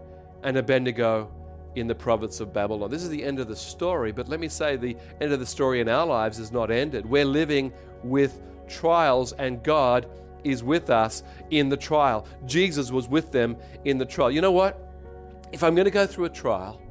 and 0.44 0.58
Abednego 0.58 1.30
in 1.76 1.88
the 1.88 1.94
province 1.94 2.40
of 2.40 2.54
Babylon. 2.54 2.90
This 2.90 3.04
is 3.04 3.10
the 3.10 3.24
end 3.24 3.40
of 3.40 3.48
the 3.48 3.56
story, 3.56 4.12
but 4.14 4.30
let 4.30 4.40
me 4.40 4.48
say 4.48 4.78
the 4.78 4.96
end 5.20 5.34
of 5.34 5.40
the 5.40 5.46
story 5.46 5.82
in 5.82 5.90
our 5.90 6.06
lives 6.08 6.40
is 6.40 6.52
not 6.52 6.72
ended. 6.72 7.06
We're 7.06 7.26
living 7.26 7.74
with 8.02 8.42
trials, 8.68 9.34
and 9.34 9.62
God 9.62 10.10
is 10.46 10.64
with 10.64 10.90
us 10.90 11.22
in 11.50 11.68
the 11.68 11.78
trial. 11.78 12.26
Jesus 12.46 12.90
was 12.90 13.10
with 13.10 13.32
them 13.32 13.58
in 13.84 13.98
the 13.98 14.06
trial. 14.06 14.32
You 14.32 14.42
know 14.42 14.52
what? 14.52 14.80
If 15.52 15.64
I'm 15.64 15.76
going 15.76 15.86
to 15.86 15.92
go 15.92 16.08
through 16.08 16.26
a 16.26 16.30
trial, 16.30 16.82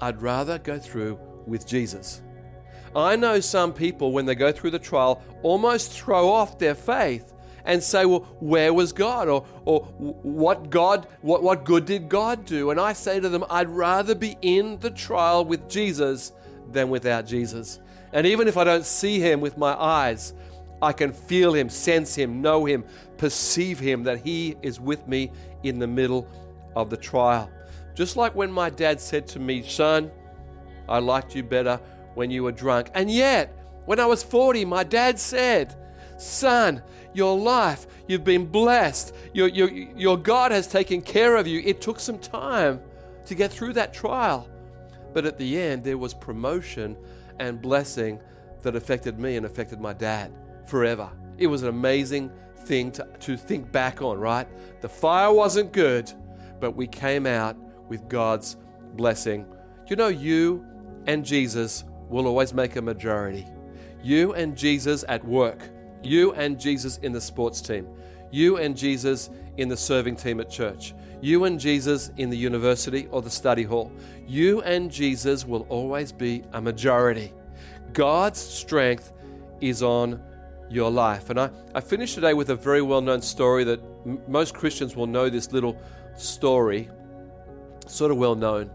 I'd 0.00 0.22
rather 0.22 0.58
go 0.58 0.78
through 0.78 1.18
with 1.46 1.66
Jesus. 1.66 2.22
I 2.94 3.16
know 3.16 3.40
some 3.40 3.72
people, 3.72 4.12
when 4.12 4.24
they 4.24 4.36
go 4.36 4.52
through 4.52 4.70
the 4.70 4.78
trial, 4.78 5.20
almost 5.42 5.90
throw 5.90 6.30
off 6.30 6.58
their 6.58 6.76
faith 6.76 7.33
and 7.64 7.82
say, 7.82 8.04
well, 8.04 8.20
where 8.40 8.72
was 8.72 8.92
God? 8.92 9.28
Or, 9.28 9.46
or 9.64 9.80
what 9.80 10.70
God, 10.70 11.06
what, 11.22 11.42
what 11.42 11.64
good 11.64 11.86
did 11.86 12.08
God 12.08 12.44
do? 12.44 12.70
And 12.70 12.80
I 12.80 12.92
say 12.92 13.20
to 13.20 13.28
them, 13.28 13.44
I'd 13.48 13.68
rather 13.68 14.14
be 14.14 14.36
in 14.42 14.78
the 14.80 14.90
trial 14.90 15.44
with 15.44 15.68
Jesus 15.68 16.32
than 16.70 16.90
without 16.90 17.26
Jesus. 17.26 17.80
And 18.12 18.26
even 18.26 18.48
if 18.48 18.56
I 18.56 18.64
don't 18.64 18.84
see 18.84 19.18
him 19.18 19.40
with 19.40 19.56
my 19.56 19.74
eyes, 19.74 20.34
I 20.82 20.92
can 20.92 21.12
feel 21.12 21.54
him, 21.54 21.68
sense 21.68 22.14
him, 22.14 22.42
know 22.42 22.64
him, 22.64 22.84
perceive 23.16 23.78
him 23.78 24.02
that 24.04 24.20
he 24.20 24.56
is 24.62 24.78
with 24.78 25.08
me 25.08 25.32
in 25.62 25.78
the 25.78 25.86
middle 25.86 26.28
of 26.76 26.90
the 26.90 26.96
trial. 26.96 27.50
Just 27.94 28.16
like 28.16 28.34
when 28.34 28.50
my 28.50 28.70
dad 28.70 29.00
said 29.00 29.26
to 29.28 29.38
me, 29.38 29.62
Son, 29.62 30.10
I 30.88 30.98
liked 30.98 31.34
you 31.34 31.42
better 31.42 31.80
when 32.14 32.30
you 32.30 32.42
were 32.42 32.52
drunk. 32.52 32.90
And 32.94 33.10
yet, 33.10 33.56
when 33.86 34.00
I 34.00 34.06
was 34.06 34.22
40, 34.22 34.64
my 34.64 34.84
dad 34.84 35.18
said, 35.18 35.74
Son, 36.24 36.82
your 37.12 37.38
life, 37.38 37.86
you've 38.08 38.24
been 38.24 38.46
blessed. 38.46 39.14
Your, 39.32 39.48
your, 39.48 39.70
your 39.70 40.16
God 40.16 40.50
has 40.52 40.66
taken 40.66 41.00
care 41.02 41.36
of 41.36 41.46
you. 41.46 41.60
It 41.64 41.80
took 41.80 42.00
some 42.00 42.18
time 42.18 42.80
to 43.26 43.34
get 43.34 43.52
through 43.52 43.74
that 43.74 43.92
trial. 43.94 44.48
But 45.12 45.26
at 45.26 45.38
the 45.38 45.60
end, 45.60 45.84
there 45.84 45.98
was 45.98 46.14
promotion 46.14 46.96
and 47.38 47.60
blessing 47.60 48.20
that 48.62 48.74
affected 48.74 49.18
me 49.18 49.36
and 49.36 49.46
affected 49.46 49.80
my 49.80 49.92
dad 49.92 50.32
forever. 50.66 51.10
It 51.38 51.46
was 51.46 51.62
an 51.62 51.68
amazing 51.68 52.30
thing 52.64 52.90
to, 52.92 53.06
to 53.20 53.36
think 53.36 53.70
back 53.70 54.02
on, 54.02 54.18
right? 54.18 54.48
The 54.80 54.88
fire 54.88 55.32
wasn't 55.32 55.72
good, 55.72 56.12
but 56.60 56.72
we 56.72 56.86
came 56.86 57.26
out 57.26 57.56
with 57.88 58.08
God's 58.08 58.56
blessing. 58.94 59.46
You 59.88 59.96
know, 59.96 60.08
you 60.08 60.64
and 61.06 61.24
Jesus 61.24 61.84
will 62.08 62.26
always 62.26 62.54
make 62.54 62.76
a 62.76 62.82
majority. 62.82 63.46
You 64.02 64.34
and 64.34 64.56
Jesus 64.56 65.04
at 65.08 65.24
work, 65.24 65.68
you 66.04 66.32
and 66.34 66.58
Jesus 66.58 66.98
in 66.98 67.12
the 67.12 67.20
sports 67.20 67.60
team, 67.60 67.86
you 68.30 68.58
and 68.58 68.76
Jesus 68.76 69.30
in 69.56 69.68
the 69.68 69.76
serving 69.76 70.16
team 70.16 70.40
at 70.40 70.50
church, 70.50 70.94
you 71.20 71.44
and 71.44 71.58
Jesus 71.58 72.10
in 72.16 72.30
the 72.30 72.36
university 72.36 73.06
or 73.10 73.22
the 73.22 73.30
study 73.30 73.62
hall. 73.62 73.90
You 74.26 74.62
and 74.62 74.90
Jesus 74.90 75.46
will 75.46 75.66
always 75.68 76.12
be 76.12 76.42
a 76.52 76.60
majority. 76.60 77.32
God's 77.92 78.38
strength 78.38 79.12
is 79.60 79.82
on 79.82 80.22
your 80.68 80.90
life. 80.90 81.30
And 81.30 81.40
I, 81.40 81.50
I 81.74 81.80
finished 81.80 82.14
today 82.14 82.34
with 82.34 82.50
a 82.50 82.56
very 82.56 82.82
well 82.82 83.00
known 83.00 83.22
story 83.22 83.64
that 83.64 83.80
M- 84.04 84.20
most 84.28 84.54
Christians 84.54 84.96
will 84.96 85.06
know 85.06 85.30
this 85.30 85.52
little 85.52 85.78
story, 86.16 86.88
sort 87.86 88.10
of 88.10 88.18
well 88.18 88.34
known, 88.34 88.70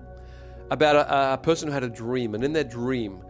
about 0.71 0.95
a, 0.95 1.33
a 1.33 1.37
person 1.37 1.67
who 1.67 1.73
had 1.73 1.83
a 1.83 1.89
dream. 1.89 2.35
And 2.35 2.43
in 2.43 2.53
their 2.53 2.63
dream, 2.63 3.23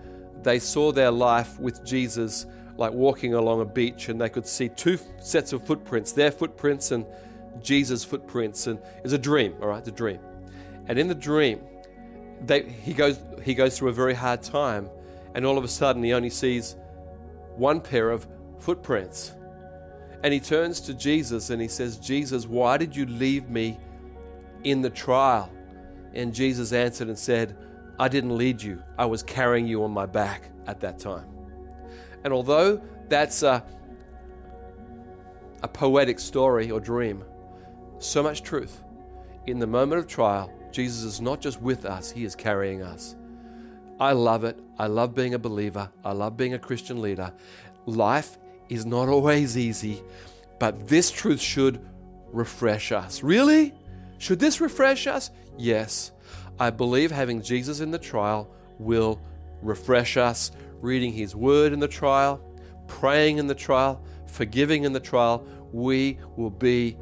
they 0.44 0.60
saw 0.60 0.92
their 0.92 1.12
life 1.12 1.60
with 1.60 1.84
Jesus 1.84 2.46
like 2.80 2.94
walking 2.94 3.34
along 3.34 3.60
a 3.60 3.65
beach 3.65 4.08
and 4.08 4.20
they 4.20 4.30
could 4.30 4.48
see 4.48 4.70
two 4.70 4.98
sets 5.20 5.52
of 5.52 5.62
footprints 5.68 6.13
their 6.13 6.32
footprints 6.32 6.92
and 6.92 7.06
Jesus' 7.62 8.06
footprints. 8.06 8.68
And 8.68 8.80
it's 9.04 9.13
a 9.13 9.18
dream, 9.18 9.54
all 9.62 9.68
right, 9.68 9.80
it's 9.80 9.89
a 9.89 9.92
dream. 9.92 10.20
And 10.88 10.98
in 10.98 11.10
the 11.10 11.15
dream, 11.15 11.60
they, 12.46 12.63
he, 12.63 12.94
goes, 12.94 13.20
he 13.44 13.54
goes 13.54 13.78
through 13.78 13.89
a 13.89 13.94
very 13.94 14.13
hard 14.13 14.42
time, 14.42 14.89
and 15.36 15.46
all 15.46 15.58
of 15.58 15.65
a 15.65 15.68
sudden 15.68 16.02
he 16.02 16.13
only 16.13 16.30
sees 16.30 16.78
one 17.58 17.82
pair 17.82 18.12
of 18.12 18.26
footprints. 18.60 19.34
And 20.24 20.34
he 20.34 20.39
turns 20.39 20.80
to 20.82 20.94
Jesus 20.94 21.50
and 21.50 21.62
he 21.62 21.68
says, 21.68 21.98
Jesus, 21.98 22.48
why 22.48 22.78
did 22.78 22.96
you 22.96 23.06
leave 23.06 23.50
me 23.50 23.78
in 24.63 24.82
the 24.82 24.89
trial? 24.89 25.52
And 26.13 26.34
Jesus 26.34 26.72
answered 26.72 27.10
and 27.10 27.20
said, 27.20 27.58
I 28.00 28.08
didn't 28.08 28.38
lead 28.38 28.62
you. 28.62 28.82
I 28.98 29.06
was 29.06 29.22
carrying 29.22 29.68
you 29.68 29.84
on 29.84 29.92
my 29.92 30.06
back 30.06 30.44
at 30.65 30.80
that 30.80 30.98
time. 30.98 31.38
And 32.23 32.34
although 32.34 32.82
that's 33.08 33.43
a, 33.43 33.63
a 35.63 35.67
poetic 35.67 36.19
story 36.19 36.71
or 36.71 36.79
dream, 36.79 37.23
so 37.99 38.23
much 38.23 38.43
truth. 38.43 38.84
In 39.45 39.60
the 39.60 39.67
moment 39.67 39.99
of 39.99 40.08
trial, 40.08 40.51
Jesus 40.71 41.03
is 41.03 41.21
not 41.21 41.41
just 41.41 41.62
with 41.62 41.86
us, 41.86 42.12
He 42.12 42.23
is 42.23 42.36
carrying 42.36 42.82
us. 42.82 43.15
I 43.99 44.13
love 44.13 44.43
it. 44.43 44.58
I 44.77 44.88
love 44.88 45.13
being 45.13 45.34
a 45.34 45.39
believer. 45.39 45.89
I 46.05 46.13
love 46.13 46.38
being 46.38 46.53
a 46.53 46.60
Christian 46.60 47.01
leader. 47.01 47.34
Life 47.86 48.38
is 48.69 48.86
not 48.86 49.10
always 49.10 49.58
easy, 49.58 50.01
but 50.60 50.88
this 50.88 51.12
truth 51.12 51.41
should 51.41 51.86
refresh 52.32 52.91
us. 52.91 53.23
Really? 53.23 53.73
Should 54.19 54.39
this 54.39 54.62
refresh 54.62 55.08
us? 55.08 55.32
Yes. 55.58 56.12
I 56.60 56.69
believe 56.69 57.12
having 57.12 57.41
Jesus 57.41 57.79
in 57.79 57.91
the 57.91 57.99
trial 57.99 58.49
will 58.77 59.19
refresh 59.62 60.17
us, 60.17 60.52
reading 60.82 61.13
His 61.13 61.36
Word 61.36 61.74
in 61.74 61.80
the 61.80 61.88
trial, 61.88 62.43
praying 62.88 63.38
in 63.38 63.48
the 63.48 63.56
trial, 63.56 64.04
forgiving 64.28 64.84
in 64.84 64.93
the 64.93 65.00
trial, 65.00 65.45
we 65.72 66.17
will 66.36 66.50
be 66.50 66.98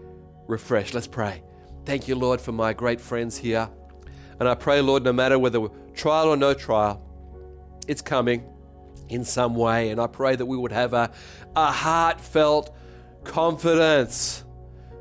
refreshed. 0.47 0.93
Let's 0.93 1.07
pray. 1.07 1.43
Thank 1.85 2.07
you, 2.07 2.15
Lord, 2.15 2.41
for 2.41 2.51
my 2.51 2.73
great 2.73 2.99
friends 2.99 3.37
here. 3.37 3.69
And 4.39 4.47
I 4.47 4.55
pray, 4.55 4.81
Lord, 4.81 5.03
no 5.03 5.13
matter 5.13 5.39
whether 5.39 5.67
trial 5.93 6.27
or 6.27 6.37
no 6.37 6.53
trial, 6.53 7.01
it's 7.87 8.01
coming 8.01 8.43
in 9.09 9.23
some 9.23 9.55
way. 9.55 9.89
And 9.89 9.99
I 9.99 10.07
pray 10.07 10.35
that 10.35 10.45
we 10.45 10.57
would 10.57 10.71
have 10.71 10.93
a, 10.93 11.11
a 11.55 11.71
heartfelt 11.71 12.75
confidence 13.23 14.43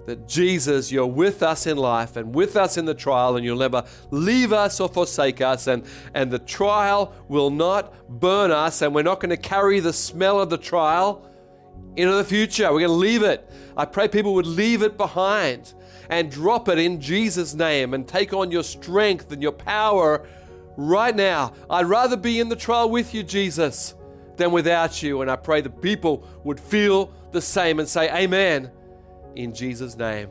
that 0.07 0.27
Jesus, 0.29 0.91
you're 0.91 1.07
with 1.07 1.43
us 1.43 1.67
in 1.67 1.77
life 1.77 2.17
and 2.17 2.35
with 2.35 2.57
us 2.57 2.79
in 2.79 2.85
the 2.85 2.95
trial, 2.95 3.37
and 3.37 3.45
you'll 3.45 3.59
never 3.59 3.85
leave 4.11 4.53
us 4.53 4.81
or 4.81 4.89
forsake 4.89 5.41
us. 5.41 5.67
And, 5.67 5.85
and 6.15 6.31
the 6.31 6.39
trial 6.39 7.13
will 7.29 7.51
not 7.51 7.93
burn 8.21 8.51
us, 8.51 8.83
and 8.83 8.95
we're 8.95 9.03
not 9.03 9.21
going 9.21 9.31
to 9.31 9.37
carry 9.37 9.81
the 9.81 9.93
smell 9.93 10.41
of 10.41 10.49
the 10.49 10.59
trial 10.59 11.29
into 11.97 12.15
the 12.15 12.25
future. 12.25 12.73
We're 12.73 12.81
going 12.81 12.89
to 12.89 12.93
leave 12.93 13.23
it. 13.23 13.51
I 13.77 13.85
pray 13.85 14.09
people 14.09 14.35
would 14.35 14.47
leave 14.47 14.83
it 14.83 14.97
behind 14.97 15.75
and 16.09 16.31
drop 16.31 16.69
it 16.69 16.79
in 16.79 17.01
Jesus' 17.01 17.55
name 17.55 17.93
and 17.93 18.07
take 18.07 18.33
on 18.33 18.53
your 18.53 18.63
strength 18.63 19.33
and 19.33 19.43
your 19.43 19.53
power 19.53 20.25
right 20.77 21.15
now. 21.15 21.53
I'd 21.69 21.87
rather 21.87 22.17
be 22.17 22.39
in 22.39 22.49
the 22.49 22.57
trial 22.57 22.91
with 22.91 23.13
you, 23.13 23.25
Jesus, 23.25 23.95
than 24.37 24.53
without 24.53 25.03
you. 25.03 25.21
And 25.23 25.31
I 25.31 25.35
pray 25.35 25.63
the 25.63 25.71
people 25.71 26.25
would 26.45 26.61
feel 26.61 27.13
the 27.33 27.43
same 27.43 27.81
and 27.81 27.89
say, 27.89 28.09
Amen 28.11 28.71
in 29.37 29.55
Jesus' 29.55 29.97
name. 29.97 30.31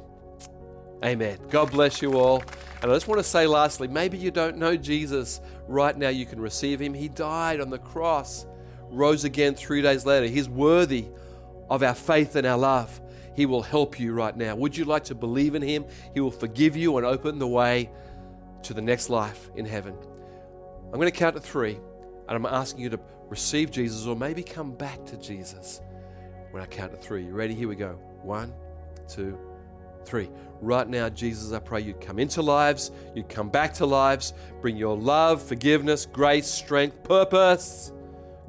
Amen. 1.04 1.38
God 1.50 1.72
bless 1.72 2.02
you 2.02 2.18
all. 2.18 2.44
And 2.82 2.92
I 2.92 2.96
just 2.96 3.08
want 3.08 3.20
to 3.20 3.28
say 3.28 3.48
lastly, 3.48 3.88
maybe 3.88 4.18
you 4.18 4.32
don't 4.32 4.58
know 4.58 4.76
Jesus 4.76 5.42
right 5.68 5.96
now. 5.96 6.10
You 6.10 6.26
can 6.26 6.40
receive 6.40 6.80
him. 6.80 6.94
He 6.94 7.08
died 7.08 7.62
on 7.62 7.70
the 7.70 7.78
cross, 7.78 8.46
rose 8.90 9.24
again 9.24 9.56
three 9.56 9.82
days 9.82 10.06
later. 10.06 10.28
He's 10.28 10.50
worthy 10.50 11.06
of 11.70 11.84
our 11.84 11.96
faith 11.96 12.36
and 12.36 12.46
our 12.46 12.58
love. 12.58 13.02
He 13.36 13.46
will 13.46 13.62
help 13.62 14.00
you 14.00 14.14
right 14.14 14.36
now. 14.36 14.56
Would 14.56 14.78
you 14.78 14.86
like 14.86 15.04
to 15.06 15.16
believe 15.16 15.56
in 15.56 15.62
him? 15.62 15.86
He 16.14 16.22
will 16.22 16.32
forgive 16.32 16.76
you 16.76 16.98
and 16.98 17.06
open 17.06 17.38
the 17.38 17.48
way 17.48 17.90
to 18.64 18.74
the 18.74 18.82
next 18.82 19.10
life 19.10 19.50
in 19.56 19.66
heaven. 19.66 19.96
I'm 20.86 21.00
going 21.00 21.12
to 21.12 21.18
count 21.18 21.36
to 21.36 21.42
three, 21.42 21.78
and 22.28 22.36
I'm 22.36 22.46
asking 22.46 22.82
you 22.82 22.90
to 22.90 23.00
receive 23.28 23.72
Jesus 23.72 24.06
or 24.06 24.16
maybe 24.16 24.42
come 24.42 24.74
back 24.74 25.06
to 25.08 25.18
Jesus 25.18 25.82
when 26.52 26.64
I 26.64 26.66
count 26.66 26.94
to 26.94 26.98
three. 26.98 27.26
You 27.26 27.34
ready? 27.34 27.54
Here 27.54 27.68
we 27.68 27.76
go. 27.76 28.00
One 28.24 28.54
two, 29.08 29.38
three. 30.06 30.30
Right 30.62 30.88
now, 30.88 31.10
Jesus, 31.10 31.52
I 31.52 31.60
pray 31.60 31.82
you'd 31.82 32.02
come 32.02 32.20
into 32.20 32.42
lives, 32.42 32.92
you'd 33.14 33.30
come 33.30 33.50
back 33.50 33.74
to 33.76 33.86
lives, 33.86 34.34
bring 34.62 34.78
your 34.78 34.98
love, 34.98 35.42
forgiveness, 35.42 36.06
grace, 36.06 36.48
strength, 36.48 37.04
purpose, 37.04 37.92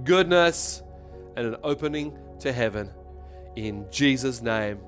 goodness, 0.05 0.83
and 1.37 1.47
an 1.47 1.57
opening 1.62 2.16
to 2.40 2.53
heaven. 2.53 2.90
In 3.57 3.87
Jesus' 3.90 4.40
name, 4.42 4.79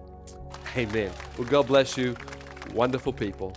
amen. 0.76 1.10
Well, 1.36 1.48
God 1.48 1.66
bless 1.66 1.96
you, 1.96 2.16
wonderful 2.72 3.12
people. 3.12 3.52